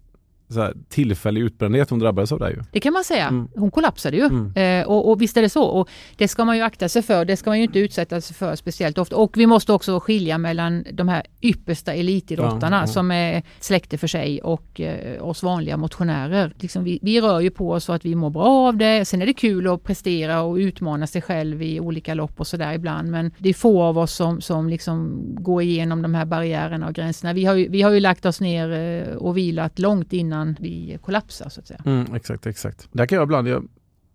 här, 0.54 0.74
tillfällig 0.88 1.40
utbrändhet 1.40 1.90
hon 1.90 1.98
drabbades 1.98 2.32
av 2.32 2.38
det 2.38 2.50
ju. 2.50 2.62
Det 2.72 2.80
kan 2.80 2.92
man 2.92 3.04
säga. 3.04 3.26
Mm. 3.26 3.48
Hon 3.54 3.70
kollapsade 3.70 4.16
ju. 4.16 4.24
Mm. 4.24 4.80
Eh, 4.80 4.88
och, 4.88 5.10
och 5.10 5.22
visst 5.22 5.36
är 5.36 5.42
det 5.42 5.48
så. 5.48 5.64
Och 5.64 5.88
det 6.16 6.28
ska 6.28 6.44
man 6.44 6.56
ju 6.56 6.62
akta 6.62 6.88
sig 6.88 7.02
för. 7.02 7.24
Det 7.24 7.36
ska 7.36 7.50
man 7.50 7.58
ju 7.58 7.64
inte 7.64 7.78
utsätta 7.78 8.20
sig 8.20 8.36
för 8.36 8.56
speciellt 8.56 8.98
ofta. 8.98 9.16
Och 9.16 9.36
vi 9.36 9.46
måste 9.46 9.72
också 9.72 10.00
skilja 10.00 10.38
mellan 10.38 10.84
de 10.92 11.08
här 11.08 11.22
yppersta 11.40 11.94
elitidrottarna 11.94 12.76
ja, 12.76 12.82
ja. 12.82 12.86
som 12.86 13.10
är 13.10 13.42
släkte 13.60 13.98
för 13.98 14.06
sig 14.06 14.40
och 14.42 14.80
eh, 14.80 15.24
oss 15.24 15.42
vanliga 15.42 15.76
motionärer. 15.76 16.52
Liksom 16.58 16.84
vi, 16.84 16.98
vi, 17.02 17.20
rör 17.20 17.40
ju 17.40 17.50
på 17.50 17.70
oss 17.72 17.84
så 17.84 17.92
att 17.92 18.04
vi 18.04 18.14
mår 18.14 18.30
bra 18.30 18.68
av 18.68 18.76
det. 18.76 19.04
Sen 19.04 19.22
är 19.22 19.26
det 19.26 19.32
kul 19.32 19.66
att 19.66 19.84
prestera 19.84 20.42
och 20.42 20.54
utmana 20.54 21.06
sig 21.06 21.22
själv 21.22 21.62
i 21.62 21.80
olika 21.80 22.14
lopp 22.14 22.40
och 22.40 22.46
sådär 22.46 22.72
ibland. 22.72 23.10
Men 23.10 23.30
det 23.38 23.48
är 23.48 23.54
få 23.54 23.82
av 23.82 23.98
oss 23.98 24.12
som, 24.12 24.40
som 24.40 24.68
liksom 24.68 25.22
går 25.34 25.62
igenom 25.62 26.02
de 26.02 26.14
här 26.14 26.24
barriärerna 26.24 26.86
och 26.86 26.94
gränserna. 26.94 27.32
Vi 27.32 27.44
har 27.44 27.54
ju, 27.54 27.68
vi 27.68 27.82
har 27.82 27.90
ju 27.90 28.00
lagt 28.00 28.26
oss 28.26 28.40
ner 28.40 28.72
eh, 28.72 29.16
och 29.16 29.36
vilat 29.36 29.78
långt 29.78 30.12
innan 30.12 30.40
innan 30.40 30.56
vi 30.60 30.98
kollapsar 31.02 31.48
så 31.48 31.60
att 31.60 31.66
säga. 31.66 31.82
Mm, 31.86 32.14
exakt, 32.14 32.46
exakt. 32.46 32.88
Där 32.92 33.06
kan 33.06 33.16
jag 33.16 33.24
ibland, 33.24 33.48
jag, 33.48 33.62
när 33.62 33.68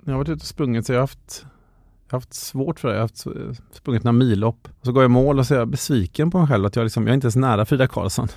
jag 0.05 0.13
har 0.13 0.17
varit 0.17 0.29
ute 0.29 0.41
och 0.41 0.47
sprungit 0.47 0.85
så 0.85 0.93
jag 0.93 0.97
har 0.97 1.03
haft 1.03 1.45
jag 2.09 2.15
har 2.15 2.19
haft 2.19 2.33
svårt 2.33 2.79
för 2.79 2.87
det. 2.87 2.93
Jag 2.93 3.01
har 3.01 3.03
haft, 3.03 3.27
sprungit 3.71 4.03
några 4.03 4.17
millopp. 4.17 4.67
Så 4.81 4.91
går 4.91 5.03
jag 5.03 5.09
i 5.09 5.13
mål 5.13 5.39
och 5.39 5.47
så 5.47 5.53
är 5.53 5.59
jag 5.59 5.67
besviken 5.67 6.31
på 6.31 6.39
mig 6.39 6.47
själv 6.47 6.65
att 6.65 6.75
jag, 6.75 6.83
liksom, 6.83 7.03
jag 7.03 7.09
är 7.09 7.13
inte 7.13 7.25
ens 7.25 7.35
nära 7.35 7.65
Frida 7.65 7.87
Karlsson. 7.87 8.27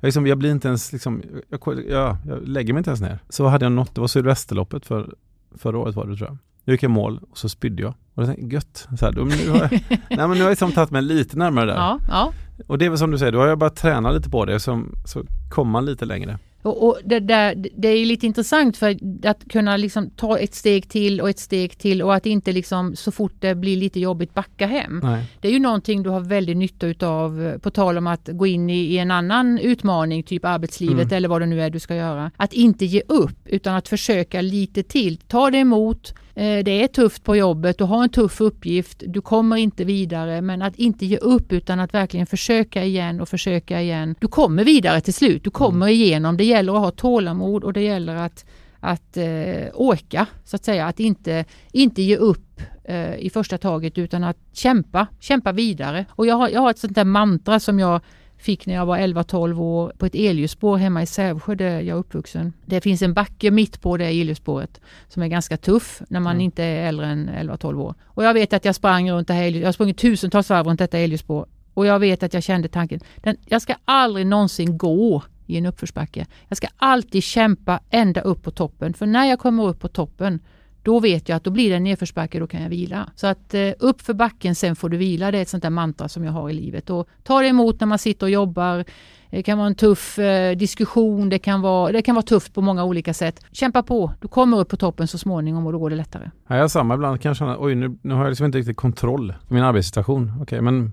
Jag, 0.00 0.06
liksom, 0.06 0.26
jag 0.26 0.38
blir 0.38 0.50
inte 0.50 0.68
ens, 0.68 0.92
liksom, 0.92 1.22
jag, 1.48 1.60
jag, 1.88 2.16
jag 2.26 2.48
lägger 2.48 2.72
mig 2.72 2.80
inte 2.80 2.90
ens 2.90 3.00
ner. 3.00 3.18
Så 3.28 3.46
hade 3.46 3.64
jag 3.64 3.72
nått, 3.72 3.94
det 3.94 4.00
var 4.00 4.08
Sylvesterloppet 4.08 4.86
för, 4.86 5.14
förra 5.58 5.78
året 5.78 5.94
var 5.94 6.06
det 6.06 6.16
tror 6.16 6.28
jag. 6.28 6.38
Jag 6.64 6.74
gick 6.74 6.82
i 6.82 6.88
mål 6.88 7.20
och 7.30 7.38
så 7.38 7.48
spydde 7.48 7.82
jag. 7.82 7.94
Och 8.14 8.22
jag 8.22 8.26
tänkte, 8.26 8.54
gött. 8.54 8.88
Så 8.98 9.04
här, 9.04 9.12
då, 9.12 9.22
nu 9.22 9.50
har 9.50 9.58
jag, 9.58 9.70
nej, 9.90 10.00
men 10.08 10.30
nu 10.30 10.34
har 10.34 10.36
jag 10.36 10.50
liksom 10.50 10.72
tagit 10.72 10.90
mig 10.90 11.02
lite 11.02 11.38
närmare 11.38 11.66
där. 11.66 11.74
Ja, 11.74 11.98
ja. 12.08 12.32
Och 12.66 12.78
det 12.78 12.84
är 12.84 12.88
väl 12.90 12.98
som 12.98 13.10
du 13.10 13.18
säger, 13.18 13.32
då 13.32 13.38
har 13.38 13.46
jag 13.46 13.58
bara 13.58 13.70
tränat 13.70 14.14
lite 14.14 14.30
på 14.30 14.44
det 14.44 14.60
så, 14.60 14.84
så 15.04 15.24
kommer 15.50 15.72
man 15.72 15.86
lite 15.86 16.04
längre. 16.04 16.38
Och, 16.64 16.86
och 16.86 16.98
det, 17.04 17.20
där, 17.20 17.54
det 17.76 17.88
är 17.88 18.06
lite 18.06 18.26
intressant 18.26 18.76
för 18.76 18.96
att 19.26 19.48
kunna 19.48 19.76
liksom 19.76 20.10
ta 20.10 20.38
ett 20.38 20.54
steg 20.54 20.88
till 20.88 21.20
och 21.20 21.30
ett 21.30 21.38
steg 21.38 21.78
till 21.78 22.02
och 22.02 22.14
att 22.14 22.26
inte 22.26 22.52
liksom 22.52 22.96
så 22.96 23.12
fort 23.12 23.34
det 23.38 23.54
blir 23.54 23.76
lite 23.76 24.00
jobbigt 24.00 24.34
backa 24.34 24.66
hem. 24.66 25.00
Nej. 25.02 25.24
Det 25.40 25.48
är 25.48 25.52
ju 25.52 25.58
någonting 25.58 26.02
du 26.02 26.10
har 26.10 26.20
väldigt 26.20 26.56
nytta 26.56 26.86
utav 26.86 27.58
på 27.58 27.70
tal 27.70 27.98
om 27.98 28.06
att 28.06 28.28
gå 28.32 28.46
in 28.46 28.70
i, 28.70 28.78
i 28.78 28.98
en 28.98 29.10
annan 29.10 29.58
utmaning, 29.58 30.22
typ 30.22 30.44
arbetslivet 30.44 31.04
mm. 31.04 31.16
eller 31.16 31.28
vad 31.28 31.42
det 31.42 31.46
nu 31.46 31.62
är 31.62 31.70
du 31.70 31.80
ska 31.80 31.94
göra. 31.94 32.30
Att 32.36 32.52
inte 32.52 32.84
ge 32.84 33.02
upp 33.08 33.38
utan 33.44 33.74
att 33.74 33.88
försöka 33.88 34.40
lite 34.40 34.82
till. 34.82 35.16
Ta 35.16 35.50
det 35.50 35.58
emot, 35.58 36.14
det 36.34 36.82
är 36.82 36.86
tufft 36.86 37.24
på 37.24 37.36
jobbet, 37.36 37.78
du 37.78 37.84
har 37.84 38.02
en 38.02 38.08
tuff 38.08 38.40
uppgift, 38.40 39.02
du 39.06 39.20
kommer 39.20 39.56
inte 39.56 39.84
vidare 39.84 40.40
men 40.40 40.62
att 40.62 40.76
inte 40.76 41.06
ge 41.06 41.16
upp 41.16 41.52
utan 41.52 41.80
att 41.80 41.94
verkligen 41.94 42.26
försöka 42.26 42.84
igen 42.84 43.20
och 43.20 43.28
försöka 43.28 43.80
igen. 43.80 44.14
Du 44.20 44.28
kommer 44.28 44.64
vidare 44.64 45.00
till 45.00 45.14
slut, 45.14 45.44
du 45.44 45.50
kommer 45.50 45.86
mm. 45.86 45.94
igenom. 45.94 46.36
Det 46.36 46.44
gäller 46.44 46.72
att 46.72 46.80
ha 46.80 46.90
tålamod 46.90 47.64
och 47.64 47.72
det 47.72 47.82
gäller 47.82 48.16
att, 48.16 48.44
att 48.80 49.16
eh, 49.16 49.66
orka 49.74 50.26
så 50.44 50.56
att 50.56 50.64
säga, 50.64 50.86
att 50.86 51.00
inte, 51.00 51.44
inte 51.72 52.02
ge 52.02 52.16
upp 52.16 52.60
eh, 52.84 53.16
i 53.16 53.30
första 53.30 53.58
taget 53.58 53.98
utan 53.98 54.24
att 54.24 54.36
kämpa, 54.52 55.06
kämpa 55.20 55.52
vidare. 55.52 56.06
Och 56.10 56.26
jag 56.26 56.34
har, 56.34 56.48
jag 56.48 56.60
har 56.60 56.70
ett 56.70 56.78
sånt 56.78 56.94
där 56.94 57.04
mantra 57.04 57.60
som 57.60 57.78
jag 57.78 58.00
fick 58.44 58.66
när 58.66 58.74
jag 58.74 58.86
var 58.86 58.98
11-12 58.98 59.58
år 59.60 59.92
på 59.98 60.06
ett 60.06 60.14
elljusspår 60.14 60.76
hemma 60.76 61.02
i 61.02 61.06
Sävsjö 61.06 61.54
där 61.54 61.80
jag 61.80 61.88
är 61.88 62.00
uppvuxen. 62.00 62.52
Det 62.66 62.80
finns 62.80 63.02
en 63.02 63.14
backe 63.14 63.50
mitt 63.50 63.80
på 63.80 63.96
det 63.96 64.06
elljusspåret 64.06 64.80
som 65.08 65.22
är 65.22 65.28
ganska 65.28 65.56
tuff 65.56 66.02
när 66.08 66.20
man 66.20 66.32
mm. 66.32 66.40
inte 66.40 66.64
är 66.64 66.88
äldre 66.88 67.06
än 67.06 67.30
11-12 67.30 67.80
år. 67.80 67.94
Och 68.04 68.24
jag 68.24 68.34
vet 68.34 68.52
att 68.52 68.64
jag 68.64 68.74
sprang 68.74 69.10
runt 69.10 69.28
det 69.28 69.34
här 69.34 69.44
Jag 69.44 69.68
har 69.68 69.72
sprungit 69.72 69.98
tusentals 69.98 70.50
varv 70.50 70.66
runt 70.66 70.78
detta 70.78 70.98
elljusspår 70.98 71.46
och 71.74 71.86
jag 71.86 71.98
vet 71.98 72.22
att 72.22 72.34
jag 72.34 72.42
kände 72.42 72.68
tanken, 72.68 73.00
den, 73.16 73.36
jag 73.46 73.62
ska 73.62 73.74
aldrig 73.84 74.26
någonsin 74.26 74.78
gå 74.78 75.22
i 75.46 75.56
en 75.56 75.66
uppförsbacke. 75.66 76.26
Jag 76.48 76.56
ska 76.56 76.66
alltid 76.76 77.22
kämpa 77.22 77.80
ända 77.90 78.20
upp 78.20 78.42
på 78.42 78.50
toppen 78.50 78.94
för 78.94 79.06
när 79.06 79.26
jag 79.26 79.38
kommer 79.38 79.66
upp 79.66 79.80
på 79.80 79.88
toppen 79.88 80.40
då 80.84 81.00
vet 81.00 81.28
jag 81.28 81.36
att 81.36 81.44
då 81.44 81.50
blir 81.50 81.70
det 81.70 81.76
en 81.76 81.84
nedförsbacke, 81.84 82.38
då 82.38 82.46
kan 82.46 82.62
jag 82.62 82.68
vila. 82.68 83.10
Så 83.16 83.26
att 83.26 83.54
eh, 83.54 83.70
upp 83.78 84.00
för 84.00 84.14
backen, 84.14 84.54
sen 84.54 84.76
får 84.76 84.88
du 84.88 84.96
vila. 84.96 85.30
Det 85.30 85.38
är 85.38 85.42
ett 85.42 85.48
sånt 85.48 85.62
där 85.62 85.70
mantra 85.70 86.08
som 86.08 86.24
jag 86.24 86.32
har 86.32 86.50
i 86.50 86.52
livet. 86.52 86.90
Och 86.90 87.08
ta 87.22 87.40
det 87.40 87.46
emot 87.46 87.80
när 87.80 87.86
man 87.86 87.98
sitter 87.98 88.26
och 88.26 88.30
jobbar. 88.30 88.84
Det 89.30 89.42
kan 89.42 89.58
vara 89.58 89.66
en 89.66 89.74
tuff 89.74 90.18
eh, 90.18 90.56
diskussion, 90.56 91.28
det 91.28 91.38
kan, 91.38 91.60
vara, 91.60 91.92
det 91.92 92.02
kan 92.02 92.14
vara 92.14 92.22
tufft 92.22 92.54
på 92.54 92.60
många 92.60 92.84
olika 92.84 93.14
sätt. 93.14 93.44
Kämpa 93.52 93.82
på, 93.82 94.12
du 94.20 94.28
kommer 94.28 94.58
upp 94.58 94.68
på 94.68 94.76
toppen 94.76 95.08
så 95.08 95.18
småningom 95.18 95.66
och 95.66 95.72
då 95.72 95.78
går 95.78 95.90
det 95.90 95.96
lättare. 95.96 96.30
Ja, 96.48 96.54
jag 96.54 96.62
har 96.62 96.68
samma 96.68 96.94
ibland 96.94 97.20
kan 97.20 97.30
jag 97.30 97.36
känna, 97.36 97.56
oj 97.58 97.74
nu, 97.74 97.98
nu 98.02 98.14
har 98.14 98.22
jag 98.22 98.30
liksom 98.30 98.46
inte 98.46 98.58
riktigt 98.58 98.76
kontroll 98.76 99.34
på 99.48 99.54
min 99.54 99.62
arbetssituation. 99.62 100.32
Okej, 100.34 100.42
okay, 100.42 100.60
men 100.60 100.92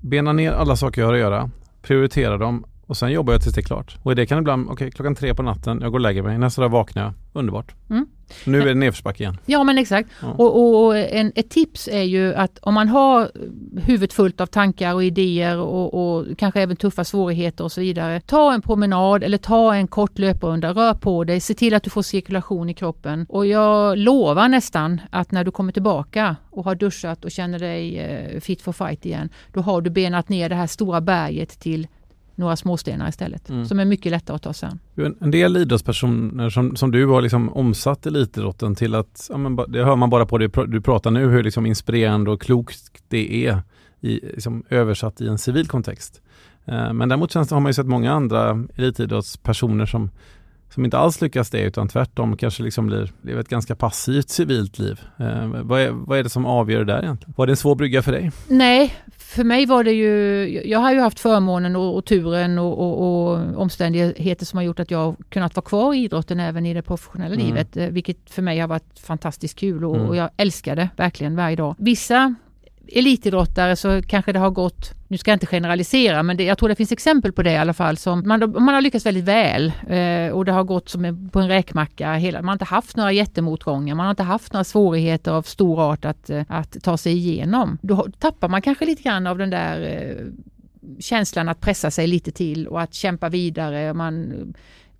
bena 0.00 0.32
ner 0.32 0.52
alla 0.52 0.76
saker 0.76 1.00
jag 1.00 1.08
har 1.08 1.14
att 1.14 1.20
göra, 1.20 1.50
prioritera 1.82 2.38
dem 2.38 2.64
och 2.86 2.96
sen 2.96 3.12
jobbar 3.12 3.32
jag 3.32 3.42
tills 3.42 3.54
det 3.54 3.60
är 3.60 3.62
klart. 3.62 3.96
Och 4.02 4.16
det 4.16 4.26
kan 4.26 4.38
ibland, 4.38 4.64
okej 4.64 4.72
okay, 4.72 4.90
klockan 4.90 5.14
tre 5.14 5.34
på 5.34 5.42
natten, 5.42 5.78
jag 5.82 5.90
går 5.92 5.98
och 5.98 6.02
lägger 6.02 6.22
mig, 6.22 6.38
nästa 6.38 6.62
dag 6.62 6.68
vaknar 6.68 7.02
jag, 7.02 7.12
underbart. 7.32 7.74
Mm. 7.90 8.06
Nu 8.44 8.62
är 8.62 8.66
det 8.66 8.74
nedförsbacke 8.74 9.22
igen. 9.22 9.38
Ja 9.46 9.64
men 9.64 9.78
exakt. 9.78 10.10
Ja. 10.22 10.28
Och, 10.32 10.56
och, 10.56 10.84
och 10.84 10.98
en, 10.98 11.32
ett 11.34 11.50
tips 11.50 11.88
är 11.88 12.02
ju 12.02 12.34
att 12.34 12.58
om 12.58 12.74
man 12.74 12.88
har 12.88 13.30
huvudet 13.80 14.12
fullt 14.12 14.40
av 14.40 14.46
tankar 14.46 14.94
och 14.94 15.04
idéer 15.04 15.58
och, 15.58 16.16
och, 16.16 16.26
kanske 16.38 16.60
även 16.60 16.76
tuffa 16.76 17.04
svårigheter 17.04 17.64
och 17.64 17.72
så 17.72 17.80
vidare. 17.80 18.20
Ta 18.20 18.54
en 18.54 18.62
promenad 18.62 19.22
eller 19.22 19.38
ta 19.38 19.74
en 19.74 19.86
kort 19.86 20.18
löprunda, 20.18 20.72
rör 20.72 20.94
på 20.94 21.24
dig, 21.24 21.40
se 21.40 21.54
till 21.54 21.74
att 21.74 21.82
du 21.82 21.90
får 21.90 22.02
cirkulation 22.02 22.70
i 22.70 22.74
kroppen. 22.74 23.26
Och 23.28 23.46
jag 23.46 23.98
lovar 23.98 24.48
nästan 24.48 25.00
att 25.10 25.32
när 25.32 25.44
du 25.44 25.50
kommer 25.50 25.72
tillbaka 25.72 26.36
och 26.50 26.64
har 26.64 26.74
duschat 26.74 27.24
och 27.24 27.30
känner 27.30 27.58
dig 27.58 27.98
eh, 27.98 28.40
fit 28.40 28.62
for 28.62 28.72
fight 28.72 29.06
igen, 29.06 29.28
då 29.52 29.60
har 29.60 29.80
du 29.80 29.90
benat 29.90 30.28
ner 30.28 30.48
det 30.48 30.54
här 30.54 30.66
stora 30.66 31.00
berget 31.00 31.60
till 31.60 31.86
några 32.34 32.56
småstenar 32.56 33.08
istället. 33.08 33.50
Mm. 33.50 33.64
Som 33.66 33.78
är 33.78 33.84
mycket 33.84 34.12
lättare 34.12 34.34
att 34.34 34.42
ta 34.42 34.52
sig 34.52 34.68
an. 34.68 34.78
En 35.20 35.30
del 35.30 35.56
idrottspersoner 35.56 36.50
som, 36.50 36.76
som 36.76 36.90
du 36.90 37.06
har 37.06 37.22
liksom 37.22 37.48
omsatt 37.48 38.06
elitidrotten 38.06 38.74
till 38.74 38.94
att, 38.94 39.26
ja, 39.30 39.36
men, 39.36 39.56
det 39.56 39.84
hör 39.84 39.96
man 39.96 40.10
bara 40.10 40.26
på 40.26 40.38
det 40.38 40.66
du 40.66 40.80
pratar 40.80 41.10
nu, 41.10 41.28
hur 41.28 41.42
liksom 41.42 41.66
inspirerande 41.66 42.30
och 42.30 42.40
klokt 42.40 43.02
det 43.08 43.46
är 43.46 43.62
i, 44.00 44.20
liksom, 44.20 44.64
översatt 44.68 45.20
i 45.20 45.28
en 45.28 45.38
civil 45.38 45.66
kontext. 45.66 46.22
Eh, 46.64 46.92
men 46.92 47.08
däremot 47.08 47.32
känns 47.32 47.48
det, 47.48 47.54
har 47.54 47.60
man 47.60 47.70
ju 47.70 47.74
sett 47.74 47.86
många 47.86 48.12
andra 48.12 48.64
elitidrottspersoner 48.76 49.86
som 49.86 50.10
som 50.74 50.84
inte 50.84 50.98
alls 50.98 51.20
lyckas 51.20 51.50
det 51.50 51.60
utan 51.60 51.88
tvärtom 51.88 52.36
kanske 52.36 52.62
liksom 52.62 52.86
blir, 52.86 53.12
lever 53.22 53.40
ett 53.40 53.48
ganska 53.48 53.76
passivt 53.76 54.28
civilt 54.28 54.78
liv. 54.78 55.00
Eh, 55.16 55.46
vad, 55.46 55.80
är, 55.80 55.90
vad 55.90 56.18
är 56.18 56.22
det 56.22 56.30
som 56.30 56.46
avgör 56.46 56.78
det 56.78 56.92
där 56.92 57.02
egentligen? 57.02 57.34
Var 57.36 57.46
det 57.46 57.52
en 57.52 57.56
svår 57.56 57.74
brygga 57.74 58.02
för 58.02 58.12
dig? 58.12 58.30
Nej, 58.48 58.94
för 59.18 59.44
mig 59.44 59.66
var 59.66 59.84
det 59.84 59.92
ju, 59.92 60.62
jag 60.64 60.78
har 60.78 60.92
ju 60.92 61.00
haft 61.00 61.20
förmånen 61.20 61.76
och, 61.76 61.96
och 61.96 62.04
turen 62.04 62.58
och, 62.58 62.78
och, 62.78 63.30
och, 63.32 63.56
omständigheter 63.56 64.46
som 64.46 64.56
har 64.56 64.64
gjort 64.64 64.80
att 64.80 64.90
jag 64.90 65.16
kunnat 65.28 65.56
vara 65.56 65.64
kvar 65.64 65.94
i 65.94 65.98
idrotten 65.98 66.40
även 66.40 66.66
i 66.66 66.74
det 66.74 66.82
professionella 66.82 67.34
mm. 67.34 67.46
livet, 67.46 67.76
eh, 67.76 67.86
vilket 67.86 68.30
för 68.30 68.42
mig 68.42 68.58
har 68.58 68.68
varit 68.68 68.98
fantastiskt 68.98 69.58
kul 69.58 69.84
och, 69.84 69.96
mm. 69.96 70.08
och 70.08 70.16
jag 70.16 70.30
älskar 70.36 70.76
det 70.76 70.88
verkligen 70.96 71.36
varje 71.36 71.56
dag. 71.56 71.74
Vissa 71.78 72.34
elitidrottare 72.88 73.76
så 73.76 74.02
kanske 74.02 74.32
det 74.32 74.38
har 74.38 74.50
gått, 74.50 74.92
nu 75.08 75.18
ska 75.18 75.30
jag 75.30 75.36
inte 75.36 75.46
generalisera, 75.46 76.22
men 76.22 76.36
det, 76.36 76.44
jag 76.44 76.58
tror 76.58 76.68
det 76.68 76.74
finns 76.74 76.92
exempel 76.92 77.32
på 77.32 77.42
det 77.42 77.52
i 77.52 77.56
alla 77.56 77.72
fall, 77.72 77.96
som 77.96 78.28
man, 78.28 78.40
man 78.50 78.74
har 78.74 78.80
lyckats 78.80 79.06
väldigt 79.06 79.24
väl 79.24 79.72
eh, 79.88 80.32
och 80.32 80.44
det 80.44 80.52
har 80.52 80.64
gått 80.64 80.88
som 80.88 81.30
på 81.32 81.40
en 81.40 81.48
räkmacka. 81.48 82.14
Hela, 82.14 82.38
man 82.38 82.48
har 82.48 82.52
inte 82.52 82.64
haft 82.64 82.96
några 82.96 83.12
jättemotgångar, 83.12 83.94
man 83.94 84.06
har 84.06 84.10
inte 84.10 84.22
haft 84.22 84.52
några 84.52 84.64
svårigheter 84.64 85.32
av 85.32 85.42
stor 85.42 85.80
art 85.80 86.04
att, 86.04 86.30
eh, 86.30 86.42
att 86.48 86.82
ta 86.82 86.96
sig 86.96 87.12
igenom. 87.12 87.78
Då 87.82 88.06
tappar 88.18 88.48
man 88.48 88.62
kanske 88.62 88.86
lite 88.86 89.02
grann 89.02 89.26
av 89.26 89.38
den 89.38 89.50
där 89.50 89.80
eh, 89.80 90.26
känslan 91.00 91.48
att 91.48 91.60
pressa 91.60 91.90
sig 91.90 92.06
lite 92.06 92.30
till 92.30 92.66
och 92.66 92.80
att 92.80 92.94
kämpa 92.94 93.28
vidare. 93.28 93.94
Man 93.94 94.54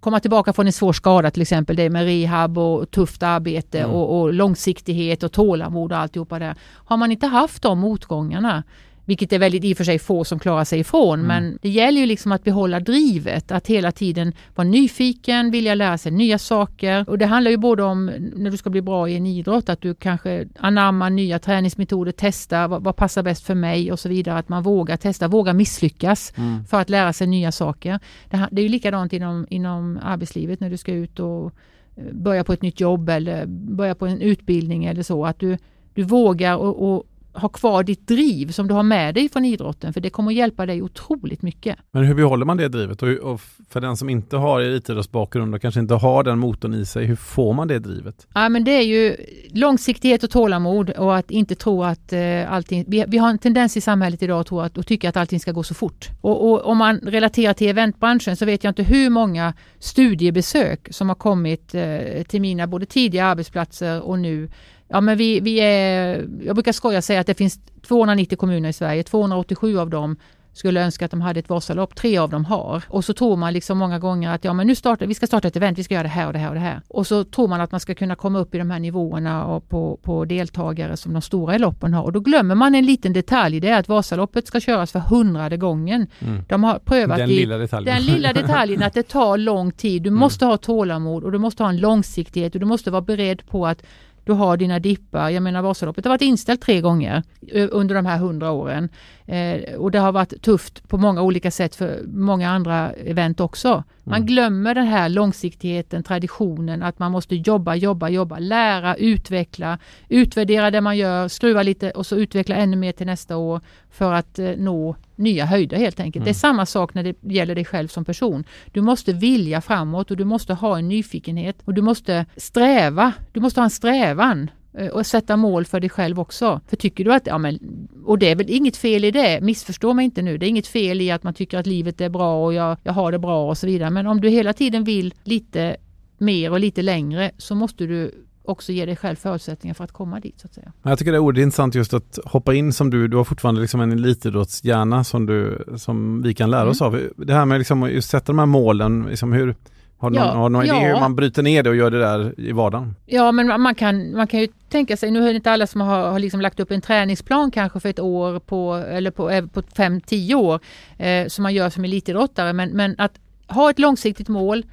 komma 0.05 0.21
tillbaka 0.21 0.53
från 0.53 0.67
en 0.67 0.73
svår 0.73 0.93
skada 0.93 1.31
till 1.31 1.43
exempel, 1.43 1.77
det 1.77 1.91
med 1.91 2.05
rehab 2.05 2.59
och 2.59 2.91
tufft 2.91 3.23
arbete 3.23 3.79
mm. 3.79 3.91
och, 3.91 4.21
och, 4.21 4.33
långsiktighet 4.33 5.23
och 5.23 5.33
tålamod 5.33 5.93
och 5.93 5.99
alltihopa 5.99 6.39
där. 6.39 6.55
Har 6.61 6.97
man 6.97 7.13
inte 7.13 7.27
haft 7.27 7.63
de 7.63 7.79
motgångarna 7.79 8.63
vilket 9.05 9.33
är 9.33 9.39
väldigt 9.39 9.65
i 9.65 9.73
och 9.73 9.77
för 9.77 9.85
sig 9.85 9.99
få 9.99 10.25
som 10.25 10.39
klarar 10.39 10.65
sig 10.65 10.81
ifrån. 10.81 11.21
Mm. 11.21 11.27
Men 11.27 11.59
det 11.63 11.69
gäller 11.69 12.01
ju 12.01 12.07
liksom 12.07 12.33
att 12.33 12.45
behålla 12.45 12.81
drivet, 12.81 13.53
att 13.53 13.67
hela 13.67 13.93
tiden 13.93 14.33
vara 14.55 14.69
nyfiken, 14.69 15.51
vilja 15.51 15.75
lära 15.75 15.99
sig 15.99 16.13
nya 16.13 16.39
saker. 16.39 17.11
Och 17.11 17.19
det 17.19 17.27
handlar 17.27 17.51
ju 17.51 17.57
både 17.57 17.83
om 17.83 18.07
när 18.37 18.51
du 18.51 18.57
ska 18.57 18.71
bli 18.71 18.83
bra 18.83 19.09
i 19.09 19.17
en 19.17 19.27
idrott, 19.27 19.69
att 19.69 19.81
du 19.81 19.95
kanske 19.95 20.49
anammar 20.59 21.11
nya 21.11 21.39
träningsmetoder, 21.39 22.13
testa 22.13 22.69
vad, 22.69 22.85
vad 22.85 22.97
passar 22.97 23.23
bäst 23.23 23.47
för 23.47 23.55
mig 23.55 23.93
och 23.93 24.01
så 24.01 24.09
vidare. 24.09 24.39
Att 24.39 24.49
man 24.49 24.63
vågar 24.63 24.97
testa, 24.97 25.29
vågar 25.29 25.53
misslyckas 25.53 26.33
mm. 26.37 26.65
för 26.65 26.81
att 26.81 26.91
lära 26.91 27.13
sig 27.13 27.27
nya 27.27 27.53
saker. 27.53 28.01
Det, 28.31 28.49
det 28.51 28.61
är 28.61 28.63
ju 28.63 28.69
likadant 28.69 29.13
inom, 29.13 29.47
inom 29.51 29.99
arbetslivet 30.03 30.61
när 30.61 30.71
du 30.71 30.77
ska 30.77 30.93
ut 30.93 31.21
och 31.21 31.53
eh, 31.97 32.05
börja 32.13 32.45
på 32.45 32.53
ett 32.53 32.63
nytt 32.63 32.81
jobb 32.81 33.09
eller 33.09 33.47
börja 33.47 33.95
på 33.95 34.07
en 34.07 34.21
utbildning 34.21 34.85
eller 34.85 35.03
så. 35.03 35.27
Att 35.27 35.39
du, 35.39 35.59
du 35.95 36.03
vågar 36.03 36.57
och, 36.57 36.95
och 36.95 37.05
ha 37.35 37.49
kvar 37.49 37.83
ditt 37.83 38.09
driv 38.09 38.53
som 38.53 38.69
du 38.69 38.75
har 38.75 38.83
med 38.83 39.15
dig 39.15 39.29
från 39.29 39.45
idrotten 39.45 39.93
för 39.93 40.01
det 40.01 40.11
kommer 40.11 40.31
att 40.31 40.37
hjälpa 40.37 40.67
dig 40.67 40.83
otroligt 40.83 41.43
mycket. 41.43 41.77
Men 41.93 42.05
hur 42.05 42.15
behåller 42.15 42.47
man 42.47 42.57
det 42.57 42.69
drivet? 42.69 43.03
Och, 43.03 43.41
för 43.69 43.81
den 43.81 43.97
som 43.97 44.11
inte 44.11 44.37
har 44.37 44.61
elitidrottsbakgrund 44.61 45.55
och 45.55 45.63
kanske 45.63 45.81
inte 45.81 45.95
har 45.95 46.23
den 46.23 46.39
motorn 46.39 46.75
i 46.75 46.87
sig, 46.87 47.07
hur 47.07 47.17
får 47.17 47.53
man 47.53 47.69
det 47.69 47.79
drivet? 47.79 48.27
Ja 48.35 48.49
men 48.49 48.65
det 48.65 48.71
är 48.71 48.83
ju 48.83 49.17
långsiktighet 49.51 50.23
och 50.23 50.31
tålamod 50.31 50.91
och 50.91 51.17
att 51.17 51.31
inte 51.31 51.55
tro 51.55 51.85
att 51.85 52.13
eh, 52.13 52.53
allting, 52.53 52.85
vi, 52.89 53.05
vi, 53.09 53.19
har 53.19 53.31
en 53.31 53.39
tendens 53.39 53.77
i 53.77 53.81
samhället 53.81 54.23
idag 54.23 54.41
att 54.41 54.47
tro 54.47 54.61
att 54.61 54.79
och 54.79 54.87
tycka 54.87 55.09
att 55.09 55.17
allting 55.17 55.41
ska 55.41 55.53
gå 55.53 55.63
så 55.63 55.75
fort. 55.75 56.09
Och, 56.21 56.51
och 56.51 56.67
om 56.67 56.79
man 56.79 56.99
relaterar 56.99 57.53
till 57.53 57.69
eventbranschen 57.69 58.37
så 58.37 58.45
vet 58.45 58.65
jag 58.65 58.71
inte 58.71 58.83
hur 58.83 59.11
många 59.11 59.55
studiebesök 59.79 60.89
som 60.91 61.09
har 61.09 61.17
kommit 61.17 61.75
eh, 61.75 62.23
till 62.29 62.41
mina 62.41 62.67
både 62.67 62.87
tidiga 62.87 63.25
arbetsplatser 63.25 64.01
och 64.01 64.19
nu 64.19 64.49
Ja 64.89 65.01
men 65.01 65.19
vi, 65.19 65.41
vi 65.41 65.61
är, 65.61 66.29
jag 66.45 66.57
brukar 66.57 66.73
skoja 66.73 67.03
säga 67.03 67.21
att 67.21 67.27
det 67.27 67.35
finns 67.35 67.61
290 67.87 68.39
kommuner 68.39 68.69
i 68.69 68.73
Sverige, 68.73 69.03
287 69.03 69.79
av 69.79 69.91
dem 69.91 70.17
skulle 70.55 70.85
önska 70.85 71.05
att 71.05 71.11
de 71.11 71.21
hade 71.21 71.41
ett 71.41 71.49
Vasalopp. 71.49 71.95
Tre 71.95 72.19
av 72.19 72.31
dem 72.31 72.45
har. 72.45 72.83
Och 72.89 73.05
så 73.05 73.13
tror 73.13 73.37
man 73.37 73.53
liksom 73.53 73.79
många 73.79 73.99
gånger 73.99 74.31
att 74.31 74.45
ja, 74.45 74.53
men 74.53 74.67
nu 74.67 74.75
startar, 74.75 75.07
vi 75.07 75.15
ska 75.15 75.27
starta 75.27 75.49
ett 75.49 75.57
event, 75.57 75.79
vi 75.79 75.85
ska 75.85 75.95
göra 75.95 76.03
det 76.03 76.09
här 76.09 76.27
och 76.27 76.33
det 76.33 76.39
här 76.39 76.49
och 76.49 76.55
det 76.55 76.61
här. 76.61 76.81
Och 76.89 77.07
så 77.07 77.25
tror 77.25 77.49
man 77.49 77.61
att 77.61 77.71
man 77.71 77.81
ska 77.81 77.95
kunna 77.95 78.15
komma 78.17 78.39
upp 78.39 78.55
i 78.55 78.59
de 78.59 78.71
här 78.71 78.79
nivåerna 78.79 79.47
och 79.47 79.69
på, 79.69 79.99
på 80.03 80.25
deltagare 80.25 80.97
som 80.97 81.13
de 81.13 81.23
stora 81.23 81.59
loppen 81.59 81.95
har. 81.95 82.03
Och 82.03 82.13
då 82.13 82.21
glömmer 82.21 82.55
man 82.55 82.75
en 82.75 82.87
liten 82.87 83.13
detalj, 83.13 83.61
det 83.61 83.69
är 83.69 83.79
att 83.79 83.89
Vasaloppet 83.89 84.47
ska 84.47 84.61
köras 84.61 84.93
för 84.93 84.99
hundrade 84.99 85.57
gången. 85.57 86.07
Mm. 86.19 86.45
De 86.49 86.65
har 86.65 86.79
prövat 86.79 87.19
den, 87.19 87.31
i, 87.31 87.35
lilla 87.35 87.59
detaljen. 87.59 87.97
den 87.97 88.05
lilla 88.07 88.33
detaljen 88.43 88.83
att 88.83 88.95
det 88.95 89.03
tar 89.03 89.39
lång 89.39 89.73
tid. 89.73 90.03
Du 90.03 90.09
mm. 90.09 90.21
måste 90.21 90.47
ha 90.47 90.57
tålamod 90.57 91.25
och 91.25 91.33
du 91.33 91.39
måste 91.39 91.63
ha 91.63 91.71
en 91.71 91.77
långsiktighet 91.77 92.55
och 92.55 92.61
du 92.61 92.67
måste 92.67 92.91
vara 92.91 93.03
beredd 93.03 93.47
på 93.47 93.67
att 93.67 93.83
du 94.25 94.33
har 94.33 94.57
dina 94.57 94.79
dippar. 94.79 95.31
Jag 95.31 95.43
menar 95.43 95.63
Vasaloppet 95.63 96.05
har 96.05 96.11
varit 96.11 96.23
inställt 96.23 96.61
tre 96.63 96.81
gånger 96.81 97.23
under 97.71 97.95
de 97.95 98.07
här 98.07 98.19
hundra 98.19 98.51
åren. 98.51 98.89
Eh, 99.27 99.75
och 99.75 99.91
det 99.91 99.99
har 99.99 100.13
varit 100.13 100.43
tufft 100.43 100.89
på 100.89 100.99
många 100.99 101.23
olika 101.23 101.51
sätt 101.51 101.75
för 101.75 102.03
många 102.07 102.51
andra 102.51 102.93
event 102.93 103.41
också. 103.41 103.85
Man 104.05 104.17
mm. 104.17 104.27
glömmer 104.27 104.75
den 104.75 104.87
här 104.87 105.09
långsiktigheten, 105.09 106.03
traditionen, 106.03 106.83
att 106.83 106.99
man 106.99 107.13
måste 107.13 107.35
jobba, 107.35 107.75
jobba, 107.75 108.09
jobba, 108.09 108.39
lära, 108.39 108.97
utveckla, 108.97 109.79
utvärdera 110.09 110.71
det 110.71 110.81
man 110.81 110.97
gör, 110.97 111.29
skruva 111.29 111.63
lite 111.63 111.91
och 111.91 112.07
så 112.07 112.17
utveckla 112.17 112.57
ännu 112.57 112.77
mer 112.77 112.93
till 112.93 113.07
nästa 113.07 113.37
år 113.37 113.61
för 113.91 114.13
att 114.13 114.39
eh, 114.39 114.51
nå 114.57 114.97
nya 115.17 115.45
höjder 115.45 115.77
helt 115.77 116.01
enkelt. 116.01 116.17
Mm. 116.17 116.25
Det 116.25 116.31
är 116.31 116.45
mm. 116.45 116.57
samma 116.57 116.67
sak 116.67 116.95
när 116.95 117.03
det 117.03 117.35
gäller 117.35 117.55
dig 117.55 117.65
själv 117.65 117.89
som 117.89 118.05
person. 118.05 118.45
Du 118.73 118.81
måste 118.81 119.13
vilja 119.13 119.61
framåt 119.61 120.11
och 120.11 120.17
du 120.17 120.25
måste 120.25 120.55
ha 120.55 120.79
en 120.79 120.89
nyfikenhet 120.89 121.57
och 121.65 121.75
du 121.75 121.83
måste 121.83 122.27
sträva. 122.37 123.13
Du 123.33 123.41
måste 123.41 123.61
ha 123.61 123.65
en 123.65 123.71
strävan 123.71 124.51
eh, 124.79 124.89
och 124.89 125.07
sätta 125.07 125.37
mål 125.37 125.65
för 125.65 125.81
dig 125.81 125.91
själv 125.91 126.21
också. 126.21 126.61
För 126.69 126.77
tycker 126.77 127.05
du 127.05 127.15
att, 127.15 127.27
ja 127.27 127.39
men, 127.39 127.59
och 128.05 128.19
det 128.19 128.31
är 128.31 128.37
väl 128.37 128.51
inget 128.51 128.77
fel 128.77 129.05
i 129.05 129.11
det, 129.11 129.41
missförstå 129.41 129.95
mig 129.95 130.05
inte 130.05 130.23
nu, 130.23 130.39
det 130.39 130.47
är 130.47 130.49
inget 130.49 130.67
fel 130.67 131.01
i 131.01 131.11
att 131.11 131.23
man 131.23 131.35
tycker 131.35 131.59
att 131.59 131.67
livet 131.67 132.01
är 132.01 132.09
bra 132.09 132.45
och 132.45 132.55
jag, 132.55 132.77
jag 132.83 132.93
har 132.93 133.13
det 133.13 133.19
bra 133.19 133.49
och 133.49 133.59
så 133.59 133.67
vidare. 133.67 133.91
Men 133.91 134.07
om 134.07 134.21
du 134.21 134.29
hela 134.29 134.53
tiden 134.53 134.85
vill 134.85 135.15
lite 135.25 135.77
mer 136.19 136.51
och 136.51 136.61
lite 136.61 136.83
längre 136.83 137.31
så 137.39 137.55
måste 137.55 137.87
du 137.87 138.25
också 138.45 138.73
ge 138.73 138.87
dig 138.87 138.97
själv 138.97 139.17
förutsättningar 139.17 139.75
för 139.75 139.85
att 139.85 139.93
komma 139.93 140.21
dit 140.21 140.41
så 140.41 140.47
att 140.47 140.55
säga. 140.55 140.73
Jag 140.83 140.99
tycker 140.99 141.13
det 141.13 141.19
är 141.19 141.21
oerhört 141.21 141.43
intressant 141.43 141.75
just 141.75 141.95
att 141.95 142.19
hoppa 142.25 142.55
in 142.55 142.73
som 142.73 142.91
du, 142.91 143.09
du 143.09 143.17
har 143.17 143.25
fortfarande 143.25 143.61
liksom 143.61 143.81
en 143.81 143.93
elitidrottshjärna 143.93 145.05
som, 145.05 145.27
du, 145.27 145.65
som 145.77 146.23
vi 146.23 146.35
kan 146.35 146.51
lära 146.51 146.61
mm. 146.61 146.71
oss 146.71 146.83
av. 146.83 147.01
Det 147.17 147.35
här 147.35 147.45
med 147.45 147.59
liksom 147.59 147.83
att 147.83 148.05
sätta 148.05 148.27
de 148.27 148.39
här 148.39 148.47
målen, 148.47 149.07
liksom 149.11 149.33
hur, 149.33 149.55
har 149.99 150.11
du 150.11 150.17
ja, 150.17 150.25
någon, 150.25 150.37
har 150.37 150.49
någon 150.49 150.67
ja. 150.67 150.77
idé 150.77 150.87
hur 150.87 151.01
man 151.01 151.17
bryter 151.17 151.43
ner 151.43 151.63
det 151.63 151.71
och 151.71 151.77
gör 151.77 151.91
det 151.91 151.99
där 151.99 152.41
i 152.41 152.53
vardagen? 152.53 152.95
Ja 153.07 153.33
men 153.33 153.61
man 153.61 153.75
kan, 153.75 154.17
man 154.17 154.27
kan 154.27 154.41
ju 154.41 154.49
tänka 154.69 154.97
sig, 154.97 155.11
nu 155.11 155.23
är 155.23 155.29
det 155.29 155.37
inte 155.37 155.51
alla 155.51 155.67
som 155.67 155.81
har, 155.81 156.11
har 156.11 156.19
liksom 156.19 156.41
lagt 156.41 156.61
upp 156.61 156.71
en 156.71 156.81
träningsplan 156.81 157.51
kanske 157.51 157.81
för 157.81 157.89
ett 157.89 158.01
år 158.01 158.39
på, 158.39 158.75
eller 158.75 159.11
på, 159.11 159.31
eh, 159.31 159.47
på 159.47 159.63
fem, 159.77 160.01
tio 160.01 160.35
år 160.35 160.61
eh, 160.99 161.27
som 161.27 161.43
man 161.43 161.55
gör 161.55 161.71
som 161.71 161.85
elitidrottare 161.85 162.53
men, 162.53 162.71
men 162.71 162.95
att 162.99 163.21
ha 163.49 163.71
ett 163.71 163.79
långsiktigt 163.79 164.29
mål 164.29 164.65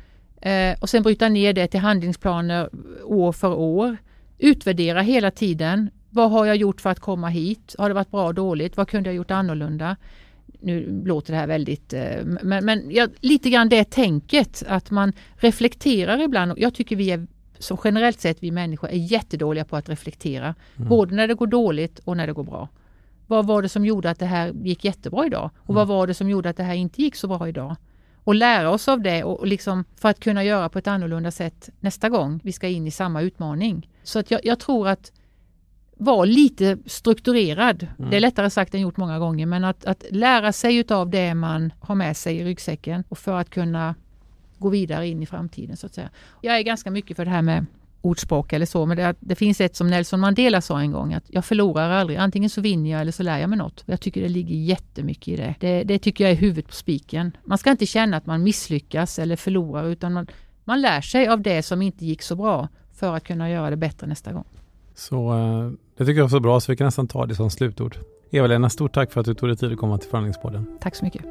eh, 0.41 0.75
och 0.79 0.89
sen 0.89 1.03
bryta 1.03 1.29
ner 1.29 1.53
det 1.53 1.67
till 1.67 1.79
handlingsplaner 1.79 2.69
år 3.03 3.31
för 3.31 3.53
år. 3.53 3.97
Utvärdera 4.37 5.01
hela 5.01 5.31
tiden. 5.31 5.89
Vad 6.09 6.31
har 6.31 6.45
jag 6.45 6.55
gjort 6.55 6.81
för 6.81 6.89
att 6.89 6.99
komma 6.99 7.29
hit? 7.29 7.75
Har 7.77 7.89
det 7.89 7.95
varit 7.95 8.11
bra 8.11 8.25
och 8.27 8.33
dåligt? 8.33 8.77
Vad 8.77 8.89
kunde 8.89 9.09
jag 9.09 9.15
gjort 9.15 9.31
annorlunda? 9.31 9.95
Nu 10.59 11.03
låter 11.05 11.33
det 11.33 11.39
här 11.39 11.47
väldigt, 11.47 11.93
eh, 11.93 12.23
men, 12.23 12.65
men 12.65 12.91
ja, 12.91 13.07
lite 13.19 13.49
grann 13.49 13.69
det 13.69 13.83
tänket 13.83 14.63
att 14.67 14.91
man 14.91 15.13
reflekterar 15.35 16.21
ibland. 16.21 16.53
Jag 16.57 16.73
tycker 16.73 16.95
vi 16.95 17.11
är 17.11 17.27
som 17.59 17.77
generellt 17.83 18.21
sett 18.21 18.43
vi 18.43 18.51
människor 18.51 18.89
är 18.89 19.11
jättedåliga 19.11 19.65
på 19.65 19.75
att 19.75 19.89
reflektera. 19.89 20.55
Mm. 20.75 20.89
Både 20.89 21.15
när 21.15 21.27
det 21.27 21.33
går 21.33 21.47
dåligt 21.47 21.99
och 21.99 22.17
när 22.17 22.27
det 22.27 22.33
går 22.33 22.43
bra. 22.43 22.69
Vad 23.27 23.47
var 23.47 23.61
det 23.61 23.69
som 23.69 23.85
gjorde 23.85 24.09
att 24.09 24.19
det 24.19 24.25
här 24.25 24.53
gick 24.63 24.85
jättebra 24.85 25.25
idag? 25.25 25.49
Och 25.57 25.69
mm. 25.69 25.75
vad 25.75 25.87
var 25.87 26.07
det 26.07 26.13
som 26.13 26.29
gjorde 26.29 26.49
att 26.49 26.57
det 26.57 26.63
här 26.63 26.73
inte 26.73 27.01
gick 27.01 27.15
så 27.15 27.27
bra 27.27 27.49
idag? 27.49 27.75
Och 28.23 28.35
lära 28.35 28.69
oss 28.69 28.87
av 28.87 29.01
det 29.01 29.23
och, 29.23 29.47
liksom 29.47 29.85
för 29.95 30.09
att 30.09 30.19
kunna 30.19 30.43
göra 30.43 30.69
på 30.69 30.79
ett 30.79 30.87
annorlunda 30.87 31.31
sätt 31.31 31.69
nästa 31.79 32.09
gång 32.09 32.39
vi 32.43 32.51
ska 32.51 32.67
in 32.67 32.87
i 32.87 32.91
samma 32.91 33.21
utmaning. 33.21 33.89
Så 34.03 34.19
att 34.19 34.31
jag, 34.31 34.41
jag 34.43 34.59
tror 34.59 34.87
att 34.87 35.11
vara 35.97 36.25
lite 36.25 36.77
strukturerad. 36.85 37.87
Mm. 37.99 38.09
Det 38.09 38.17
är 38.17 38.21
lättare 38.21 38.49
sagt 38.49 38.75
än 38.75 38.81
gjort 38.81 38.97
många 38.97 39.19
gånger 39.19 39.45
men 39.45 39.63
att, 39.63 39.85
att 39.85 40.05
lära 40.09 40.53
sig 40.53 40.75
utav 40.75 41.09
det 41.09 41.33
man 41.33 41.73
har 41.79 41.95
med 41.95 42.17
sig 42.17 42.37
i 42.37 42.43
ryggsäcken 42.43 43.03
och 43.09 43.17
för 43.17 43.39
att 43.39 43.49
kunna 43.49 43.95
gå 44.57 44.69
vidare 44.69 45.07
in 45.07 45.23
i 45.23 45.25
framtiden 45.25 45.77
så 45.77 45.85
att 45.85 45.93
säga. 45.93 46.09
Jag 46.41 46.57
är 46.57 46.61
ganska 46.61 46.91
mycket 46.91 47.17
för 47.17 47.25
det 47.25 47.31
här 47.31 47.41
med 47.41 47.65
ordspråk 48.01 48.53
eller 48.53 48.65
så, 48.65 48.85
men 48.85 48.97
det, 48.97 49.15
det, 49.19 49.35
finns 49.35 49.61
ett 49.61 49.75
som 49.75 49.87
Nelson 49.87 50.19
Mandela 50.19 50.61
sa 50.61 50.79
en 50.79 50.91
gång 50.91 51.13
att 51.13 51.23
jag 51.27 51.45
förlorar 51.45 51.89
aldrig, 51.89 52.17
antingen 52.17 52.49
så 52.49 52.61
vinner 52.61 52.91
jag 52.91 53.01
eller 53.01 53.11
så 53.11 53.23
lär 53.23 53.39
jag 53.39 53.49
mig 53.49 53.57
något. 53.59 53.83
Jag 53.85 54.01
tycker 54.01 54.21
det 54.21 54.29
ligger 54.29 54.55
jättemycket 54.55 55.27
i 55.27 55.35
det. 55.35 55.55
Det, 55.59 55.83
det 55.83 55.99
tycker 55.99 56.23
jag 56.23 56.31
är 56.31 56.35
huvudet 56.35 56.67
på 56.67 56.73
spiken. 56.73 57.37
Man 57.43 57.57
ska 57.57 57.71
inte 57.71 57.85
känna 57.85 58.17
att 58.17 58.25
man 58.25 58.43
misslyckas 58.43 59.19
eller 59.19 59.35
förlorar 59.35 59.85
utan 59.87 60.13
man, 60.13 60.27
man 60.63 60.81
lär 60.81 61.01
sig 61.01 61.27
av 61.27 61.41
det 61.41 61.63
som 61.63 61.81
inte 61.81 62.05
gick 62.05 62.21
så 62.21 62.35
bra 62.35 62.67
för 62.93 63.15
att 63.15 63.23
kunna 63.23 63.49
göra 63.49 63.69
det 63.69 63.77
bättre 63.77 64.07
nästa 64.07 64.33
gång. 64.33 64.45
Så 64.95 65.33
eh, 65.33 65.71
det 65.97 66.05
tycker 66.05 66.17
jag 66.17 66.23
var 66.23 66.29
så 66.29 66.39
bra 66.39 66.59
så 66.59 66.71
vi 66.71 66.75
kan 66.75 66.85
nästan 66.85 67.07
ta 67.07 67.25
det 67.25 67.35
som 67.35 67.49
slutord. 67.49 67.97
Eva-Lena, 68.31 68.69
stort 68.69 68.93
tack 68.93 69.11
för 69.11 69.19
att 69.19 69.25
du 69.25 69.33
tog 69.33 69.49
dig 69.49 69.57
tid 69.57 69.71
att 69.71 69.77
komma 69.77 69.97
till 69.97 70.09
Förhandlingspodden. 70.09 70.77
Tack 70.81 70.95
så 70.95 71.05
mycket. 71.05 71.21